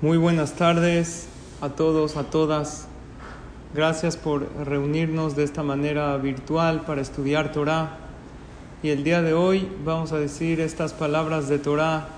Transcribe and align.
Muy 0.00 0.16
buenas 0.16 0.52
tardes 0.52 1.26
a 1.60 1.70
todos, 1.70 2.16
a 2.16 2.22
todas. 2.22 2.86
Gracias 3.74 4.16
por 4.16 4.48
reunirnos 4.64 5.34
de 5.34 5.42
esta 5.42 5.64
manera 5.64 6.16
virtual 6.18 6.82
para 6.82 7.00
estudiar 7.00 7.50
Torah. 7.50 7.98
Y 8.80 8.90
el 8.90 9.02
día 9.02 9.22
de 9.22 9.32
hoy 9.32 9.68
vamos 9.84 10.12
a 10.12 10.18
decir 10.18 10.60
estas 10.60 10.92
palabras 10.92 11.48
de 11.48 11.58
Torah. 11.58 12.10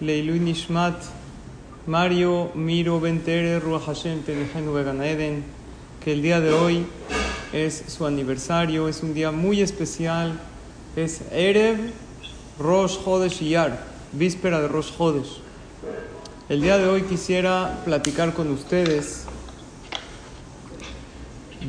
Leilu 0.00 0.34
Nishmat, 0.34 0.96
Mario 1.86 2.50
Miro 2.56 2.98
Bentere 2.98 3.60
Ruach 3.60 3.84
Hashem 3.84 4.24
Eden. 4.26 5.44
Que 6.04 6.12
el 6.12 6.22
día 6.22 6.40
de 6.40 6.52
hoy 6.52 6.86
es 7.52 7.84
su 7.86 8.04
aniversario, 8.04 8.88
es 8.88 9.04
un 9.04 9.14
día 9.14 9.30
muy 9.30 9.60
especial. 9.60 10.40
Es 10.96 11.20
Erev 11.30 11.92
Rosh 12.58 12.98
Chodesh 13.04 13.42
Iyar, 13.42 13.78
víspera 14.10 14.60
de 14.60 14.66
Rosh 14.66 14.90
Chodesh. 14.98 15.46
El 16.48 16.60
día 16.62 16.78
de 16.78 16.86
hoy 16.86 17.02
quisiera 17.02 17.80
platicar 17.84 18.32
con 18.32 18.52
ustedes 18.52 19.24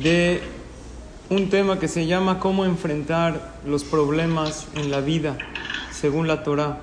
de 0.00 0.40
un 1.30 1.50
tema 1.50 1.80
que 1.80 1.88
se 1.88 2.06
llama 2.06 2.38
cómo 2.38 2.64
enfrentar 2.64 3.54
los 3.66 3.82
problemas 3.82 4.68
en 4.76 4.92
la 4.92 5.00
vida 5.00 5.36
según 5.90 6.28
la 6.28 6.44
Torah, 6.44 6.80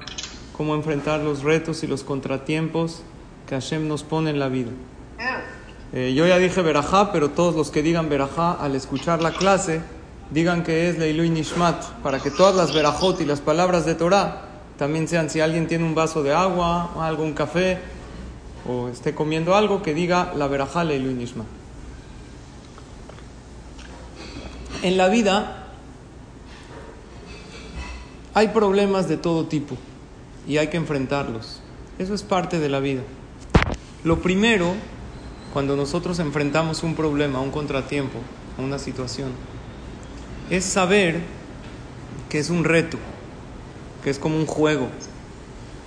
cómo 0.58 0.76
enfrentar 0.76 1.22
los 1.22 1.44
retos 1.44 1.86
y 1.86 1.88
los 1.88 2.04
contratiempos 2.04 3.02
que 3.48 3.56
Hashem 3.56 3.88
nos 3.88 4.04
pone 4.04 4.32
en 4.32 4.40
la 4.40 4.50
vida. 4.50 4.72
Eh, 5.94 6.14
yo 6.14 6.28
ya 6.28 6.38
dije 6.38 6.62
Berajá, 6.62 7.14
pero 7.14 7.30
todos 7.30 7.56
los 7.56 7.72
que 7.72 7.82
digan 7.82 8.10
Berajá 8.10 8.52
al 8.52 8.76
escuchar 8.76 9.22
la 9.22 9.32
clase, 9.32 9.80
digan 10.32 10.64
que 10.64 10.90
es 10.90 10.98
Leilu 10.98 11.24
Nishmat, 11.32 11.82
para 12.04 12.20
que 12.20 12.30
todas 12.30 12.56
las 12.56 12.74
Berajot 12.74 13.22
y 13.22 13.26
las 13.26 13.40
palabras 13.40 13.86
de 13.86 13.96
Torah 13.96 14.55
también 14.78 15.08
sean, 15.08 15.30
si 15.30 15.40
alguien 15.40 15.68
tiene 15.68 15.86
un 15.86 15.96
vaso 15.96 16.22
de 16.22 16.34
agua, 16.34 16.92
algo, 17.00 17.24
un 17.24 17.34
café, 17.34 17.80
o 18.68 18.90
esté 18.90 19.16
comiendo 19.16 19.56
algo, 19.56 19.82
que 19.82 19.94
diga 19.94 20.34
la 20.36 20.48
verajá 20.48 20.84
y 20.94 21.00
Nishma. 21.00 21.46
En 24.82 24.98
la 24.98 25.08
vida 25.08 25.68
hay 28.34 28.50
problemas 28.50 29.08
de 29.08 29.18
todo 29.18 29.46
tipo 29.46 29.78
y 30.48 30.58
hay 30.58 30.68
que 30.68 30.78
enfrentarlos. 30.78 31.62
Eso 31.98 32.14
es 32.14 32.24
parte 32.24 32.60
de 32.60 32.70
la 32.70 32.80
vida. 32.80 33.02
Lo 34.04 34.22
primero, 34.22 34.74
cuando 35.54 35.76
nosotros 35.76 36.20
enfrentamos 36.20 36.84
un 36.84 36.96
problema, 36.96 37.40
un 37.40 37.52
contratiempo, 37.52 38.20
una 38.58 38.78
situación, 38.78 39.30
es 40.50 40.66
saber 40.66 41.22
que 42.30 42.40
es 42.40 42.50
un 42.50 42.66
reto 42.66 42.98
que 44.06 44.12
es 44.12 44.20
como 44.20 44.38
un 44.38 44.46
juego. 44.46 44.88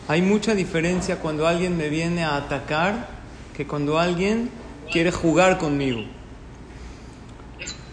Hay 0.08 0.22
mucha 0.22 0.56
diferencia 0.56 1.20
cuando 1.20 1.47
alguien 1.47 1.77
me 1.77 1.88
viene 1.88 2.24
a 2.24 2.34
atacar 2.34 3.11
que 3.56 3.64
cuando 3.64 3.97
alguien 4.00 4.50
quiere 4.91 5.12
jugar 5.12 5.56
conmigo. 5.56 6.00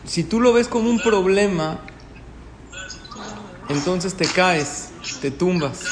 Si 0.04 0.24
tú 0.24 0.40
lo 0.40 0.52
ves 0.52 0.68
como 0.68 0.90
un 0.90 1.00
problema, 1.00 1.78
entonces 3.70 4.16
te 4.16 4.26
caes, 4.26 4.90
te 5.22 5.30
tumbas. 5.30 5.84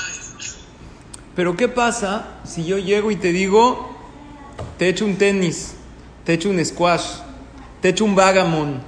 Pero 1.35 1.55
¿qué 1.55 1.67
pasa 1.67 2.39
si 2.43 2.65
yo 2.65 2.79
llego 2.79 3.11
y 3.11 3.17
te 3.17 3.31
digo, 3.31 3.95
te 4.79 4.89
echo 4.89 5.05
un 5.05 5.17
tenis, 5.17 5.75
te 6.23 6.33
echo 6.33 6.49
un 6.49 6.65
squash, 6.65 7.17
te 7.83 7.89
echo 7.89 8.03
un 8.03 8.15
vagamon? 8.15 8.81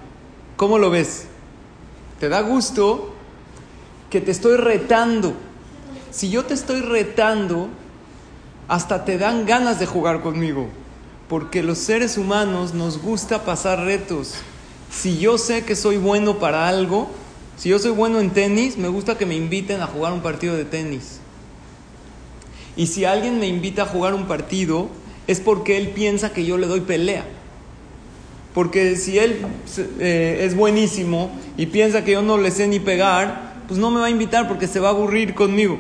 ¿Cómo 0.57 0.79
lo 0.79 0.89
ves? 0.89 1.27
¿Te 2.19 2.29
da 2.29 2.41
gusto 2.41 3.14
que 4.16 4.21
te 4.21 4.31
estoy 4.31 4.55
retando. 4.55 5.33
Si 6.09 6.30
yo 6.30 6.45
te 6.45 6.53
estoy 6.53 6.80
retando, 6.80 7.67
hasta 8.69 9.03
te 9.03 9.17
dan 9.17 9.45
ganas 9.45 9.77
de 9.77 9.88
jugar 9.88 10.22
conmigo. 10.22 10.69
Porque 11.27 11.61
los 11.61 11.80
seres 11.80 12.17
humanos 12.17 12.73
nos 12.73 13.02
gusta 13.02 13.44
pasar 13.44 13.83
retos. 13.83 14.35
Si 14.89 15.17
yo 15.17 15.38
sé 15.38 15.66
que 15.66 15.75
soy 15.75 15.97
bueno 15.97 16.39
para 16.39 16.69
algo, 16.69 17.09
si 17.57 17.67
yo 17.67 17.78
soy 17.78 17.91
bueno 17.91 18.22
en 18.22 18.29
tenis, 18.29 18.78
me 18.78 18.88
gusta 18.88 19.17
que 19.17 19.25
me 19.25 19.35
inviten 19.35 19.81
a 19.81 19.88
jugar 19.88 20.13
un 20.13 20.22
partido 20.22 20.56
de 20.56 20.63
tenis. 20.63 21.19
Y 22.78 22.88
si 22.88 23.03
alguien 23.03 23.38
me 23.38 23.50
invita 23.50 23.81
a 23.81 23.85
jugar 23.85 24.13
un 24.13 24.28
partido, 24.28 24.88
es 25.28 25.41
porque 25.41 25.75
él 25.75 25.90
piensa 25.90 26.31
que 26.31 26.45
yo 26.45 26.57
le 26.57 26.67
doy 26.67 26.79
pelea. 26.79 27.25
Porque 28.53 28.95
si 28.95 29.19
él 29.19 29.45
eh, 30.00 30.40
es 30.44 30.56
buenísimo 30.56 31.38
y 31.57 31.66
piensa 31.66 32.06
que 32.06 32.13
yo 32.13 32.22
no 32.22 32.38
le 32.38 32.51
sé 32.51 32.66
ni 32.69 32.79
pegar, 32.79 33.44
pues 33.68 33.80
no 33.80 33.92
me 33.92 34.00
va 34.00 34.08
a 34.08 34.09
invitar 34.09 34.48
porque 34.48 34.68
se 34.68 34.80
va 34.80 34.90
a 34.90 34.92
aburrir 34.92 35.34
conmigo. 35.34 35.80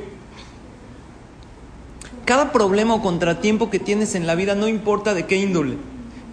Cada 2.25 2.51
problema 2.51 2.95
o 2.95 3.01
contratiempo 3.01 3.69
que 3.69 3.79
tienes 3.79 4.15
en 4.15 4.25
la 4.25 4.35
vida, 4.35 4.55
no 4.55 4.67
importa 4.67 5.13
de 5.13 5.25
qué 5.25 5.37
índole, 5.37 5.77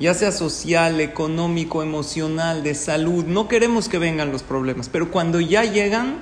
ya 0.00 0.14
sea 0.14 0.32
social, 0.32 1.00
económico, 1.00 1.82
emocional, 1.82 2.62
de 2.62 2.74
salud, 2.74 3.26
no 3.26 3.46
queremos 3.46 3.88
que 3.88 3.98
vengan 3.98 4.32
los 4.32 4.42
problemas, 4.42 4.88
pero 4.88 5.10
cuando 5.10 5.38
ya 5.38 5.64
llegan, 5.64 6.16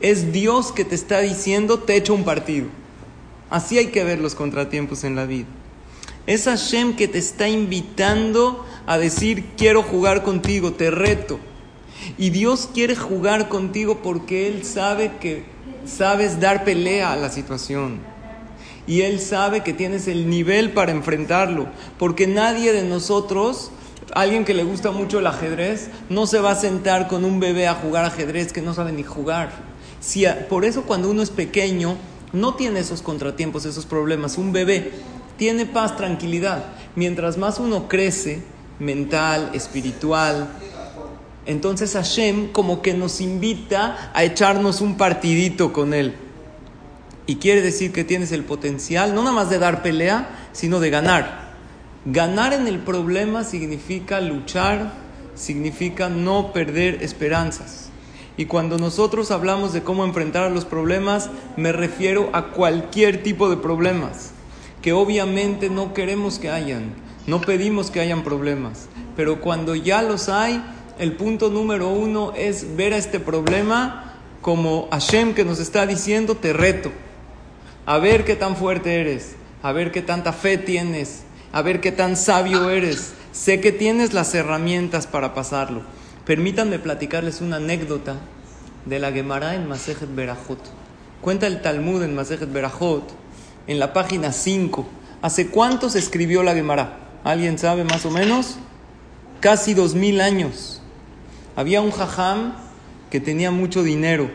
es 0.00 0.32
Dios 0.32 0.72
que 0.72 0.84
te 0.84 0.94
está 0.94 1.20
diciendo, 1.20 1.78
te 1.78 1.96
echo 1.96 2.14
un 2.14 2.24
partido. 2.24 2.66
Así 3.50 3.78
hay 3.78 3.86
que 3.86 4.04
ver 4.04 4.20
los 4.20 4.34
contratiempos 4.34 5.04
en 5.04 5.16
la 5.16 5.24
vida. 5.24 5.46
Es 6.26 6.44
Hashem 6.44 6.94
que 6.94 7.08
te 7.08 7.18
está 7.18 7.48
invitando 7.48 8.66
a 8.86 8.98
decir, 8.98 9.46
quiero 9.56 9.82
jugar 9.82 10.22
contigo, 10.22 10.72
te 10.72 10.90
reto. 10.90 11.40
Y 12.16 12.30
Dios 12.30 12.68
quiere 12.72 12.96
jugar 12.96 13.48
contigo 13.48 14.00
porque 14.02 14.48
Él 14.48 14.64
sabe 14.64 15.12
que 15.20 15.44
sabes 15.84 16.40
dar 16.40 16.64
pelea 16.64 17.12
a 17.12 17.16
la 17.16 17.30
situación. 17.30 18.00
Y 18.86 19.02
Él 19.02 19.20
sabe 19.20 19.62
que 19.62 19.72
tienes 19.72 20.08
el 20.08 20.30
nivel 20.30 20.72
para 20.72 20.92
enfrentarlo. 20.92 21.66
Porque 21.98 22.26
nadie 22.26 22.72
de 22.72 22.84
nosotros, 22.84 23.70
alguien 24.14 24.44
que 24.44 24.54
le 24.54 24.64
gusta 24.64 24.90
mucho 24.90 25.18
el 25.18 25.26
ajedrez, 25.26 25.90
no 26.08 26.26
se 26.26 26.40
va 26.40 26.52
a 26.52 26.56
sentar 26.56 27.08
con 27.08 27.24
un 27.24 27.40
bebé 27.40 27.68
a 27.68 27.74
jugar 27.74 28.04
ajedrez 28.04 28.52
que 28.52 28.62
no 28.62 28.74
sabe 28.74 28.92
ni 28.92 29.02
jugar. 29.02 29.50
Si, 30.00 30.24
por 30.48 30.64
eso 30.64 30.84
cuando 30.84 31.10
uno 31.10 31.22
es 31.22 31.30
pequeño, 31.30 31.96
no 32.32 32.54
tiene 32.54 32.80
esos 32.80 33.02
contratiempos, 33.02 33.64
esos 33.64 33.86
problemas. 33.86 34.38
Un 34.38 34.52
bebé 34.52 34.92
tiene 35.36 35.66
paz, 35.66 35.96
tranquilidad. 35.96 36.64
Mientras 36.94 37.36
más 37.36 37.58
uno 37.58 37.88
crece, 37.88 38.42
mental, 38.78 39.50
espiritual, 39.54 40.48
entonces 41.48 41.94
Hashem 41.94 42.52
como 42.52 42.82
que 42.82 42.92
nos 42.92 43.22
invita 43.22 44.12
a 44.12 44.22
echarnos 44.22 44.82
un 44.82 44.98
partidito 44.98 45.72
con 45.72 45.94
Él. 45.94 46.14
Y 47.26 47.36
quiere 47.36 47.62
decir 47.62 47.90
que 47.90 48.04
tienes 48.04 48.32
el 48.32 48.44
potencial, 48.44 49.14
no 49.14 49.22
nada 49.22 49.34
más 49.34 49.48
de 49.48 49.58
dar 49.58 49.82
pelea, 49.82 50.28
sino 50.52 50.78
de 50.78 50.90
ganar. 50.90 51.54
Ganar 52.04 52.52
en 52.52 52.66
el 52.68 52.80
problema 52.80 53.44
significa 53.44 54.20
luchar, 54.20 54.92
significa 55.34 56.10
no 56.10 56.52
perder 56.52 57.02
esperanzas. 57.02 57.88
Y 58.36 58.44
cuando 58.44 58.76
nosotros 58.76 59.30
hablamos 59.30 59.72
de 59.72 59.82
cómo 59.82 60.04
enfrentar 60.04 60.52
los 60.52 60.66
problemas, 60.66 61.30
me 61.56 61.72
refiero 61.72 62.28
a 62.34 62.50
cualquier 62.50 63.22
tipo 63.22 63.48
de 63.48 63.56
problemas, 63.56 64.32
que 64.82 64.92
obviamente 64.92 65.70
no 65.70 65.94
queremos 65.94 66.38
que 66.38 66.50
hayan, 66.50 66.92
no 67.26 67.40
pedimos 67.40 67.90
que 67.90 68.00
hayan 68.00 68.22
problemas, 68.22 68.88
pero 69.16 69.40
cuando 69.40 69.74
ya 69.74 70.02
los 70.02 70.28
hay, 70.28 70.62
el 70.98 71.12
punto 71.12 71.48
número 71.50 71.88
uno 71.88 72.32
es 72.36 72.76
ver 72.76 72.92
a 72.92 72.96
este 72.96 73.20
problema 73.20 74.14
como 74.42 74.88
Hashem 74.90 75.34
que 75.34 75.44
nos 75.44 75.60
está 75.60 75.86
diciendo, 75.86 76.34
te 76.34 76.52
reto, 76.52 76.90
a 77.86 77.98
ver 77.98 78.24
qué 78.24 78.36
tan 78.36 78.56
fuerte 78.56 79.00
eres, 79.00 79.36
a 79.62 79.72
ver 79.72 79.92
qué 79.92 80.02
tanta 80.02 80.32
fe 80.32 80.58
tienes, 80.58 81.22
a 81.52 81.62
ver 81.62 81.80
qué 81.80 81.92
tan 81.92 82.16
sabio 82.16 82.70
eres. 82.70 83.14
Sé 83.32 83.60
que 83.60 83.72
tienes 83.72 84.12
las 84.12 84.34
herramientas 84.34 85.06
para 85.06 85.34
pasarlo. 85.34 85.82
Permítanme 86.24 86.78
platicarles 86.78 87.40
una 87.40 87.56
anécdota 87.56 88.16
de 88.84 88.98
la 88.98 89.12
Gemara 89.12 89.54
en 89.54 89.68
Masejet 89.68 90.14
Berajot. 90.14 90.58
Cuenta 91.20 91.46
el 91.46 91.62
Talmud 91.62 92.02
en 92.02 92.14
Masejet 92.14 92.52
Berajot, 92.52 93.04
en 93.66 93.78
la 93.78 93.92
página 93.92 94.32
5. 94.32 94.86
¿Hace 95.22 95.48
cuánto 95.48 95.90
se 95.90 95.98
escribió 95.98 96.42
la 96.42 96.54
Gemara? 96.54 96.98
¿Alguien 97.24 97.58
sabe 97.58 97.84
más 97.84 98.04
o 98.06 98.10
menos? 98.10 98.56
Casi 99.40 99.74
dos 99.74 99.94
mil 99.94 100.20
años. 100.20 100.77
Había 101.58 101.80
un 101.80 101.90
jajam 101.90 102.52
que 103.10 103.18
tenía 103.18 103.50
mucho 103.50 103.82
dinero. 103.82 104.30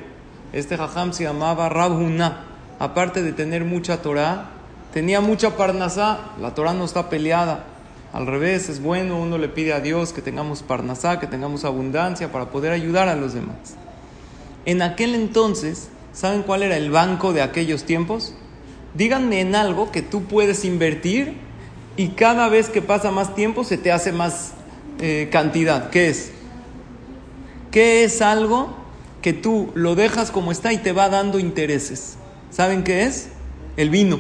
Este 0.52 0.76
jajam 0.76 1.14
se 1.14 1.24
llamaba 1.24 1.70
Rabhuna. 1.70 2.44
Aparte 2.80 3.24
de 3.24 3.32
tener 3.32 3.64
mucha 3.64 4.02
Torah, 4.02 4.50
tenía 4.94 5.22
mucha 5.22 5.56
parnasá. 5.56 6.20
La 6.42 6.54
Torah 6.54 6.74
no 6.74 6.84
está 6.84 7.10
peleada. 7.10 7.64
Al 8.12 8.28
revés, 8.28 8.68
es 8.68 8.82
bueno, 8.82 9.22
uno 9.22 9.38
le 9.38 9.48
pide 9.48 9.72
a 9.72 9.80
Dios 9.80 10.12
que 10.12 10.22
tengamos 10.22 10.64
parnasá, 10.64 11.22
que 11.22 11.28
tengamos 11.28 11.64
abundancia 11.64 12.30
para 12.30 12.50
poder 12.50 12.74
ayudar 12.74 13.08
a 13.08 13.16
los 13.16 13.34
demás. 13.34 13.78
En 14.66 14.82
aquel 14.82 15.16
entonces, 15.16 15.88
¿saben 16.12 16.44
cuál 16.44 16.62
era 16.62 16.76
el 16.76 16.92
banco 16.92 17.32
de 17.32 17.42
aquellos 17.42 17.86
tiempos? 17.86 18.36
Díganme 18.96 19.40
en 19.40 19.56
algo 19.56 19.94
que 19.94 20.02
tú 20.02 20.26
puedes 20.26 20.66
invertir 20.66 21.38
y 21.96 22.10
cada 22.10 22.50
vez 22.50 22.68
que 22.68 22.82
pasa 22.82 23.12
más 23.12 23.34
tiempo 23.34 23.64
se 23.64 23.78
te 23.78 23.94
hace 23.94 24.12
más 24.12 24.56
eh, 25.00 25.30
cantidad. 25.32 25.90
¿Qué 25.90 26.10
es? 26.10 26.34
¿Qué 27.74 28.04
es 28.04 28.22
algo 28.22 28.70
que 29.24 29.34
tú 29.34 29.72
lo 29.74 29.96
dejas 29.96 30.30
como 30.30 30.52
está 30.52 30.74
y 30.74 30.78
te 30.78 30.92
va 30.92 31.10
dando 31.10 31.40
intereses? 31.40 32.18
¿Saben 32.52 32.84
qué 32.84 33.06
es? 33.06 33.30
El 33.78 33.90
vino. 33.90 34.20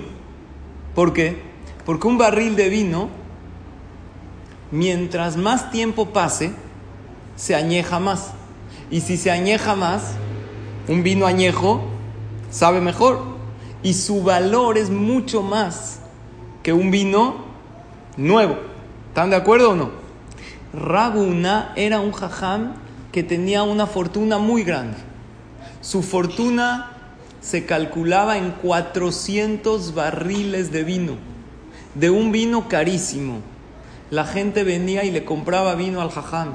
¿Por 0.96 1.14
qué? 1.14 1.40
Porque 1.86 2.08
un 2.08 2.18
barril 2.18 2.56
de 2.56 2.70
vino, 2.70 3.10
mientras 4.72 5.38
más 5.38 5.70
tiempo 5.70 6.10
pase, 6.10 6.52
se 7.36 7.54
añeja 7.54 8.00
más. 8.00 8.32
Y 8.90 9.02
si 9.02 9.18
se 9.18 9.30
añeja 9.30 9.76
más, 9.76 10.14
un 10.88 11.04
vino 11.04 11.28
añejo 11.28 11.84
sabe 12.50 12.82
mejor. 12.82 13.22
Y 13.84 13.94
su 13.94 14.24
valor 14.24 14.80
es 14.80 14.90
mucho 14.90 15.44
más 15.44 16.00
que 16.64 16.74
un 16.74 16.90
vino 16.90 17.36
nuevo. 18.18 18.58
¿Están 19.10 19.30
de 19.30 19.36
acuerdo 19.36 19.74
o 19.74 19.76
no? 19.76 19.92
Rabuna 20.74 21.72
era 21.76 22.00
un 22.00 22.14
jajam 22.14 22.82
que 23.13 23.24
tenía 23.24 23.62
una 23.62 23.86
fortuna 23.86 24.39
muy 24.39 24.63
grande. 24.63 24.98
Su 25.81 26.01
fortuna 26.01 26.92
se 27.42 27.65
calculaba 27.65 28.39
en 28.39 28.51
400 28.51 29.94
barriles 29.94 30.71
de 30.71 30.83
vino, 30.83 31.13
de 31.94 32.10
un 32.10 32.31
vino 32.31 32.68
carísimo. 32.68 33.42
La 34.10 34.25
gente 34.25 34.63
venía 34.63 35.04
y 35.06 35.12
le 35.12 35.25
compraba 35.25 35.75
vino 35.75 36.01
al 36.01 36.10
jajam. 36.10 36.54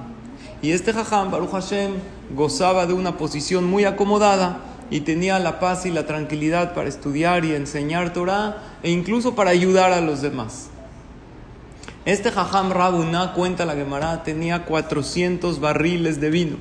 Y 0.61 0.73
este 0.73 0.93
jajam, 0.93 1.31
Baruch 1.31 1.53
Hashem, 1.53 1.93
gozaba 2.35 2.87
de 2.87 2.93
una 2.93 3.17
posición 3.17 3.65
muy 3.65 3.85
acomodada 3.85 4.59
y 4.91 5.03
tenía 5.03 5.39
la 5.39 5.61
paz 5.61 5.87
y 5.87 5.91
la 5.91 6.07
tranquilidad 6.07 6.75
para 6.75 6.89
estudiar 6.89 7.45
y 7.45 7.55
enseñar 7.55 8.13
Torah 8.13 8.57
e 8.83 8.91
incluso 8.91 9.37
para 9.37 9.51
ayudar 9.51 9.93
a 9.93 10.01
los 10.01 10.23
demás. 10.23 10.71
Este 12.05 12.31
jajam 12.31 12.71
Rabuna, 12.71 13.33
cuenta 13.35 13.67
la 13.67 13.75
Gemara, 13.75 14.23
tenía 14.23 14.65
400 14.65 15.61
barriles 15.61 16.21
de 16.21 16.31
vino. 16.31 16.57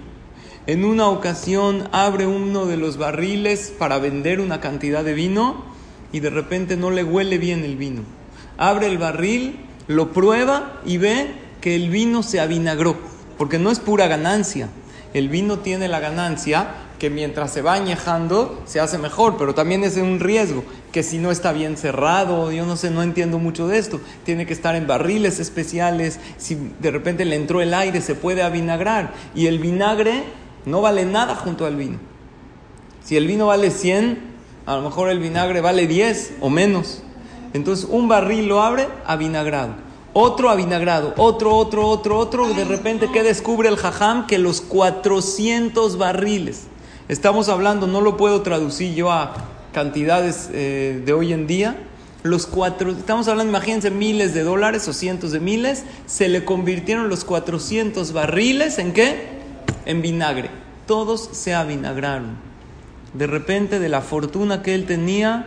En 0.66 0.84
una 0.84 1.08
ocasión 1.08 1.88
abre 1.94 2.28
uno 2.28 2.66
de 2.66 2.76
los 2.76 2.98
barriles 2.98 3.74
para 3.78 4.00
vender 4.00 4.42
una 4.42 4.60
cantidad 4.60 5.04
de 5.04 5.14
vino 5.14 5.64
y 6.12 6.20
de 6.20 6.30
repente 6.30 6.76
no 6.76 6.92
le 6.92 7.04
huele 7.04 7.38
bien 7.38 7.64
el 7.64 7.78
vino. 7.78 8.02
Abre 8.58 8.88
el 8.88 8.98
barril, 8.98 9.60
lo 9.88 10.12
prueba 10.12 10.82
y 10.86 10.98
ve 10.98 11.32
que 11.62 11.76
el 11.76 11.90
vino 11.90 12.24
se 12.24 12.42
avinagró, 12.42 12.98
porque 13.38 13.60
no 13.60 13.72
es 13.72 13.80
pura 13.80 14.08
ganancia. 14.08 14.70
El 15.14 15.30
vino 15.30 15.60
tiene 15.60 15.88
la 15.88 16.02
ganancia 16.02 16.68
que 17.00 17.10
mientras 17.10 17.52
se 17.52 17.62
va 17.62 17.74
añejando 17.74 18.62
se 18.66 18.80
hace 18.80 18.98
mejor, 18.98 19.38
pero 19.38 19.54
también 19.54 19.84
es 19.84 19.98
un 19.98 20.20
riesgo, 20.20 20.64
que 20.92 21.04
si 21.04 21.18
no 21.18 21.32
está 21.32 21.52
bien 21.52 21.78
cerrado, 21.78 22.52
yo 22.52 22.66
no 22.66 22.76
sé, 22.76 22.90
no 22.90 23.04
entiendo 23.04 23.38
mucho 23.40 23.68
de 23.68 23.78
esto, 23.78 24.00
tiene 24.24 24.46
que 24.46 24.54
estar 24.54 24.76
en 24.76 24.88
barriles 24.88 25.40
especiales, 25.40 26.20
si 26.38 26.58
de 26.80 26.92
repente 26.92 27.26
le 27.26 27.36
entró 27.36 27.62
el 27.62 27.74
aire 27.74 28.02
se 28.02 28.16
puede 28.16 28.42
avinagrar 28.42 29.14
y 29.36 29.48
el 29.48 29.60
vinagre 29.60 30.24
no 30.66 30.82
vale 30.82 31.06
nada 31.06 31.36
junto 31.36 31.66
al 31.66 31.76
vino. 31.76 32.00
Si 33.04 33.16
el 33.16 33.28
vino 33.28 33.48
vale 33.48 33.72
100, 33.72 34.20
a 34.66 34.76
lo 34.76 34.82
mejor 34.82 35.10
el 35.10 35.20
vinagre 35.20 35.62
vale 35.62 35.88
10 35.88 36.36
o 36.42 36.50
menos. 36.50 37.04
Entonces 37.54 37.88
un 37.90 38.08
barril 38.08 38.48
lo 38.48 38.62
abre 38.62 38.88
avinagrado, 39.06 39.76
otro 40.14 40.50
avinagrado, 40.50 41.14
otro, 41.16 41.56
otro, 41.56 41.88
otro, 41.88 42.18
otro, 42.18 42.54
de 42.54 42.66
repente 42.66 43.10
¿qué 43.14 43.24
descubre 43.24 43.70
el 43.70 43.78
jajam? 43.78 44.26
Que 44.28 44.40
los 44.40 44.62
400 44.62 45.98
barriles 45.98 46.68
Estamos 47.10 47.48
hablando, 47.48 47.88
no 47.88 48.02
lo 48.02 48.18
puedo 48.18 48.42
traducir 48.42 48.94
yo 48.94 49.10
a 49.14 49.34
cantidades 49.72 50.50
eh, 50.52 51.02
de 51.06 51.14
hoy 51.14 51.32
en 51.32 51.48
día. 51.48 51.78
Los 52.24 52.46
cuatro, 52.46 52.92
estamos 52.92 53.30
hablando, 53.30 53.50
imagínense, 53.50 53.92
miles 53.92 54.34
de 54.34 54.44
dólares 54.44 54.86
o 54.90 54.94
cientos 54.94 55.32
de 55.32 55.40
miles, 55.40 55.86
se 56.06 56.28
le 56.28 56.44
convirtieron 56.44 57.08
los 57.08 57.24
400 57.24 58.12
barriles 58.12 58.78
en 58.78 58.92
qué? 58.92 59.22
En 59.86 60.02
vinagre. 60.02 60.50
Todos 60.86 61.30
se 61.32 61.56
avinagraron. 61.56 62.36
De 63.14 63.26
repente, 63.26 63.80
de 63.80 63.88
la 63.88 64.02
fortuna 64.02 64.62
que 64.62 64.76
él 64.76 64.86
tenía, 64.86 65.46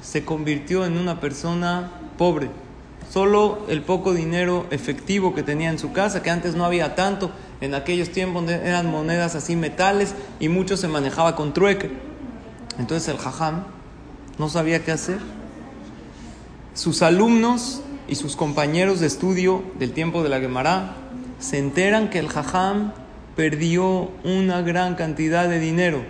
se 0.00 0.24
convirtió 0.24 0.86
en 0.86 0.96
una 0.96 1.18
persona 1.18 1.90
pobre. 2.16 2.50
Solo 3.12 3.66
el 3.68 3.82
poco 3.82 4.14
dinero 4.14 4.66
efectivo 4.70 5.34
que 5.34 5.42
tenía 5.42 5.70
en 5.70 5.80
su 5.80 5.92
casa, 5.92 6.22
que 6.22 6.30
antes 6.30 6.54
no 6.54 6.64
había 6.64 6.94
tanto, 6.94 7.32
en 7.64 7.74
aquellos 7.74 8.10
tiempos 8.10 8.48
eran 8.50 8.90
monedas 8.90 9.34
así 9.34 9.56
metales 9.56 10.14
y 10.38 10.48
mucho 10.48 10.76
se 10.76 10.86
manejaba 10.86 11.34
con 11.34 11.54
trueque. 11.54 11.90
Entonces 12.78 13.08
el 13.08 13.18
jajam 13.18 13.64
no 14.38 14.48
sabía 14.48 14.84
qué 14.84 14.92
hacer. 14.92 15.18
Sus 16.74 17.02
alumnos 17.02 17.80
y 18.06 18.16
sus 18.16 18.36
compañeros 18.36 19.00
de 19.00 19.06
estudio 19.06 19.62
del 19.78 19.92
tiempo 19.92 20.22
de 20.22 20.28
la 20.28 20.40
Gemara 20.40 20.96
se 21.38 21.58
enteran 21.58 22.10
que 22.10 22.18
el 22.18 22.28
jajam 22.28 22.92
perdió 23.34 24.10
una 24.24 24.60
gran 24.60 24.94
cantidad 24.94 25.48
de 25.48 25.58
dinero 25.58 26.02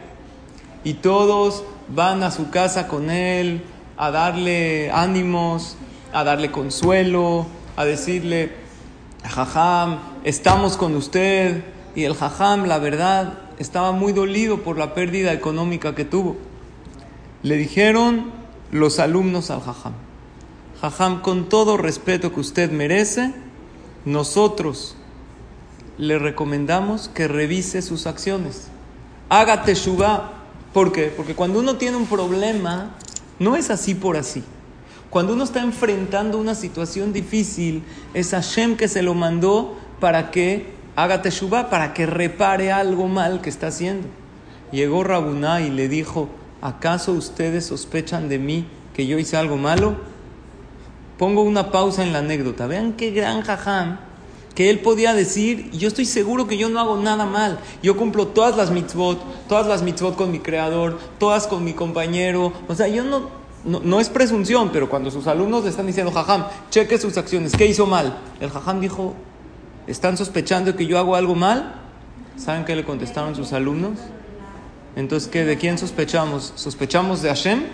y 0.82 0.94
todos 0.94 1.64
van 1.88 2.22
a 2.22 2.30
su 2.30 2.50
casa 2.50 2.88
con 2.88 3.10
él 3.10 3.62
a 3.96 4.10
darle 4.10 4.90
ánimos, 4.90 5.76
a 6.12 6.24
darle 6.24 6.50
consuelo, 6.50 7.46
a 7.76 7.84
decirle, 7.84 8.52
jajam, 9.22 9.98
estamos 10.24 10.76
con 10.76 10.96
usted. 10.96 11.62
Y 11.94 12.04
el 12.04 12.14
jajam, 12.14 12.64
la 12.64 12.78
verdad, 12.78 13.38
estaba 13.58 13.92
muy 13.92 14.12
dolido 14.12 14.62
por 14.62 14.78
la 14.78 14.94
pérdida 14.94 15.32
económica 15.32 15.94
que 15.94 16.04
tuvo. 16.04 16.36
Le 17.42 17.56
dijeron 17.56 18.32
los 18.72 18.98
alumnos 18.98 19.50
al 19.50 19.60
jajam, 19.60 19.92
jajam, 20.80 21.20
con 21.22 21.48
todo 21.48 21.76
respeto 21.76 22.32
que 22.32 22.40
usted 22.40 22.72
merece, 22.72 23.32
nosotros 24.04 24.96
le 25.98 26.18
recomendamos 26.18 27.08
que 27.08 27.28
revise 27.28 27.82
sus 27.82 28.06
acciones. 28.06 28.68
Hágate 29.28 29.74
teshuvah. 29.74 30.32
¿Por 30.72 30.90
qué? 30.90 31.12
Porque 31.16 31.36
cuando 31.36 31.60
uno 31.60 31.76
tiene 31.76 31.96
un 31.96 32.06
problema, 32.06 32.96
no 33.38 33.54
es 33.54 33.70
así 33.70 33.94
por 33.94 34.16
así. 34.16 34.42
Cuando 35.10 35.34
uno 35.34 35.44
está 35.44 35.62
enfrentando 35.62 36.38
una 36.38 36.56
situación 36.56 37.12
difícil, 37.12 37.84
es 38.14 38.32
Hashem 38.32 38.76
que 38.76 38.88
se 38.88 39.02
lo 39.02 39.14
mandó 39.14 39.76
para 40.00 40.30
que 40.30 40.66
haga 40.96 41.22
teshuvah, 41.22 41.70
para 41.70 41.94
que 41.94 42.06
repare 42.06 42.72
algo 42.72 43.08
mal 43.08 43.40
que 43.40 43.50
está 43.50 43.68
haciendo. 43.68 44.08
Llegó 44.72 45.04
Rabuná 45.04 45.60
y 45.60 45.70
le 45.70 45.88
dijo, 45.88 46.28
¿acaso 46.60 47.12
ustedes 47.12 47.66
sospechan 47.66 48.28
de 48.28 48.38
mí 48.38 48.66
que 48.94 49.06
yo 49.06 49.18
hice 49.18 49.36
algo 49.36 49.56
malo? 49.56 49.96
Pongo 51.18 51.42
una 51.42 51.70
pausa 51.70 52.02
en 52.02 52.12
la 52.12 52.18
anécdota. 52.18 52.66
Vean 52.66 52.94
qué 52.94 53.10
gran 53.10 53.42
jajam 53.42 53.98
que 54.54 54.70
él 54.70 54.80
podía 54.80 55.14
decir, 55.14 55.70
yo 55.72 55.88
estoy 55.88 56.04
seguro 56.04 56.46
que 56.46 56.56
yo 56.56 56.68
no 56.68 56.78
hago 56.78 56.96
nada 56.96 57.26
mal. 57.26 57.58
Yo 57.82 57.96
cumplo 57.96 58.28
todas 58.28 58.56
las 58.56 58.70
mitzvot, 58.70 59.20
todas 59.48 59.66
las 59.66 59.82
mitzvot 59.82 60.16
con 60.16 60.30
mi 60.30 60.38
creador, 60.38 60.98
todas 61.18 61.46
con 61.46 61.64
mi 61.64 61.72
compañero. 61.72 62.52
O 62.68 62.74
sea, 62.74 62.86
yo 62.86 63.02
no, 63.02 63.30
no, 63.64 64.00
es 64.00 64.08
presunción, 64.08 64.70
pero 64.72 64.88
cuando 64.88 65.10
sus 65.10 65.26
alumnos 65.26 65.64
le 65.64 65.70
están 65.70 65.86
diciendo, 65.86 66.12
jajam, 66.12 66.46
cheque 66.70 66.98
sus 66.98 67.16
acciones, 67.16 67.52
¿qué 67.56 67.66
hizo 67.66 67.86
mal? 67.86 68.18
El 68.40 68.50
jajam 68.50 68.80
dijo, 68.80 69.14
¿están 69.86 70.16
sospechando 70.16 70.76
que 70.76 70.86
yo 70.86 70.98
hago 70.98 71.16
algo 71.16 71.34
mal? 71.34 71.74
¿Saben 72.36 72.64
qué 72.64 72.74
le 72.74 72.84
contestaron 72.84 73.34
sus 73.34 73.52
alumnos? 73.52 73.98
Entonces, 74.96 75.28
¿qué, 75.28 75.44
¿de 75.44 75.56
quién 75.56 75.78
sospechamos? 75.78 76.52
¿Sospechamos 76.56 77.22
de 77.22 77.28
Hashem? 77.28 77.64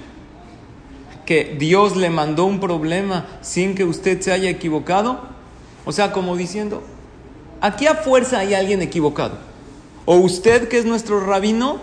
¿Que 1.26 1.56
Dios 1.58 1.96
le 1.96 2.10
mandó 2.10 2.44
un 2.44 2.60
problema 2.60 3.26
sin 3.40 3.74
que 3.74 3.84
usted 3.84 4.20
se 4.20 4.32
haya 4.32 4.50
equivocado? 4.50 5.20
O 5.84 5.92
sea, 5.92 6.12
como 6.12 6.36
diciendo, 6.36 6.82
aquí 7.60 7.86
a 7.86 7.94
fuerza 7.94 8.38
hay 8.38 8.54
alguien 8.54 8.82
equivocado. 8.82 9.38
O 10.06 10.16
usted 10.16 10.68
que 10.68 10.78
es 10.78 10.84
nuestro 10.84 11.20
rabino, 11.20 11.78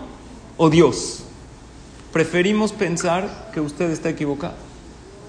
o 0.56 0.70
Dios 0.70 1.24
preferimos 2.12 2.72
pensar 2.72 3.50
que 3.52 3.60
usted 3.60 3.90
está 3.90 4.08
equivocado. 4.08 4.54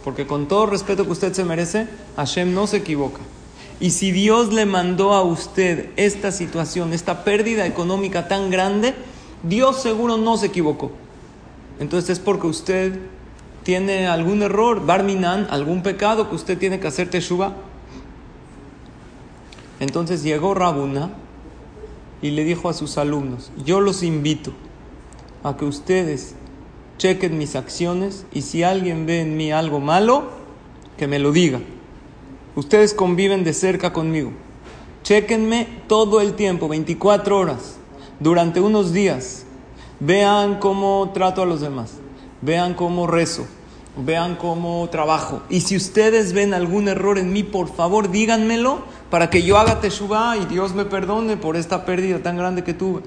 Porque 0.04 0.26
con 0.26 0.48
todo 0.48 0.66
respeto 0.66 1.06
que 1.06 1.12
usted 1.12 1.34
se 1.34 1.44
merece, 1.44 1.88
Hashem 2.16 2.54
no 2.54 2.68
se 2.68 2.78
equivoca. 2.78 3.20
Y 3.80 3.92
si 3.92 4.12
Dios 4.12 4.52
le 4.52 4.66
mandó 4.66 5.14
a 5.14 5.24
usted 5.24 5.92
esta 5.96 6.32
situación, 6.32 6.92
esta 6.92 7.24
pérdida 7.24 7.66
económica 7.66 8.28
tan 8.28 8.50
grande, 8.50 8.94
Dios 9.44 9.82
seguro 9.82 10.18
no 10.18 10.36
se 10.36 10.48
equivocó. 10.48 10.92
Entonces 11.80 12.10
es 12.10 12.20
porque 12.20 12.48
usted 12.48 13.00
tiene 13.64 14.08
algún 14.08 14.42
error, 14.42 14.86
Barminan, 14.86 15.48
algún 15.50 15.82
pecado 15.82 16.30
que 16.30 16.36
usted 16.36 16.58
tiene 16.58 16.80
que 16.80 16.88
hacer 16.88 17.10
teshuva. 17.10 17.56
Entonces 19.80 20.24
llegó 20.24 20.54
Rabuna 20.54 21.12
y 22.22 22.32
le 22.32 22.44
dijo 22.44 22.68
a 22.68 22.74
sus 22.74 22.98
alumnos, 22.98 23.50
yo 23.64 23.80
los 23.80 24.04
invito 24.04 24.52
a 25.42 25.56
que 25.56 25.64
ustedes 25.64 26.36
chequen 26.98 27.38
mis 27.38 27.56
acciones 27.56 28.26
y 28.34 28.42
si 28.42 28.64
alguien 28.64 29.06
ve 29.06 29.22
en 29.22 29.38
mí 29.38 29.54
algo 29.54 29.80
malo, 29.80 30.32
que 30.98 31.08
me 31.08 31.18
lo 31.18 31.32
diga. 31.32 31.62
Ustedes 32.56 32.94
conviven 32.94 33.44
de 33.44 33.54
cerca 33.54 33.94
conmigo. 33.94 34.32
Chequenme 35.04 35.68
todo 35.88 36.22
el 36.22 36.34
tiempo, 36.34 36.68
24 36.68 37.38
horas, 37.38 37.78
durante 38.20 38.60
unos 38.60 38.94
días. 38.94 39.46
Vean 40.00 40.60
cómo 40.60 41.12
trato 41.14 41.42
a 41.42 41.46
los 41.46 41.62
demás. 41.62 41.94
Vean 42.42 42.74
cómo 42.74 43.08
rezo. 43.08 43.46
Vean 43.98 44.36
cómo 44.36 44.88
trabajo. 44.90 45.42
Y 45.50 45.62
si 45.62 45.76
ustedes 45.76 46.34
ven 46.34 46.54
algún 46.54 46.88
error 46.88 47.18
en 47.18 47.34
mí, 47.34 47.44
por 47.44 47.68
favor 47.68 48.12
díganmelo 48.12 48.80
para 49.10 49.30
que 49.30 49.44
yo 49.44 49.58
haga 49.58 49.82
teshuva 49.82 50.38
y 50.38 50.46
Dios 50.46 50.74
me 50.74 50.86
perdone 50.86 51.38
por 51.38 51.56
esta 51.56 51.86
pérdida 51.86 52.20
tan 52.20 52.38
grande 52.38 52.64
que 52.64 52.74
tuve. 52.74 53.02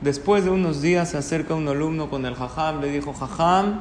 Después 0.00 0.44
de 0.44 0.50
unos 0.50 0.82
días 0.82 1.10
se 1.10 1.18
acerca 1.18 1.54
un 1.54 1.66
alumno 1.66 2.10
con 2.10 2.24
el 2.26 2.34
jajam, 2.34 2.80
le 2.80 2.90
dijo, 2.90 3.12
jajam, 3.12 3.80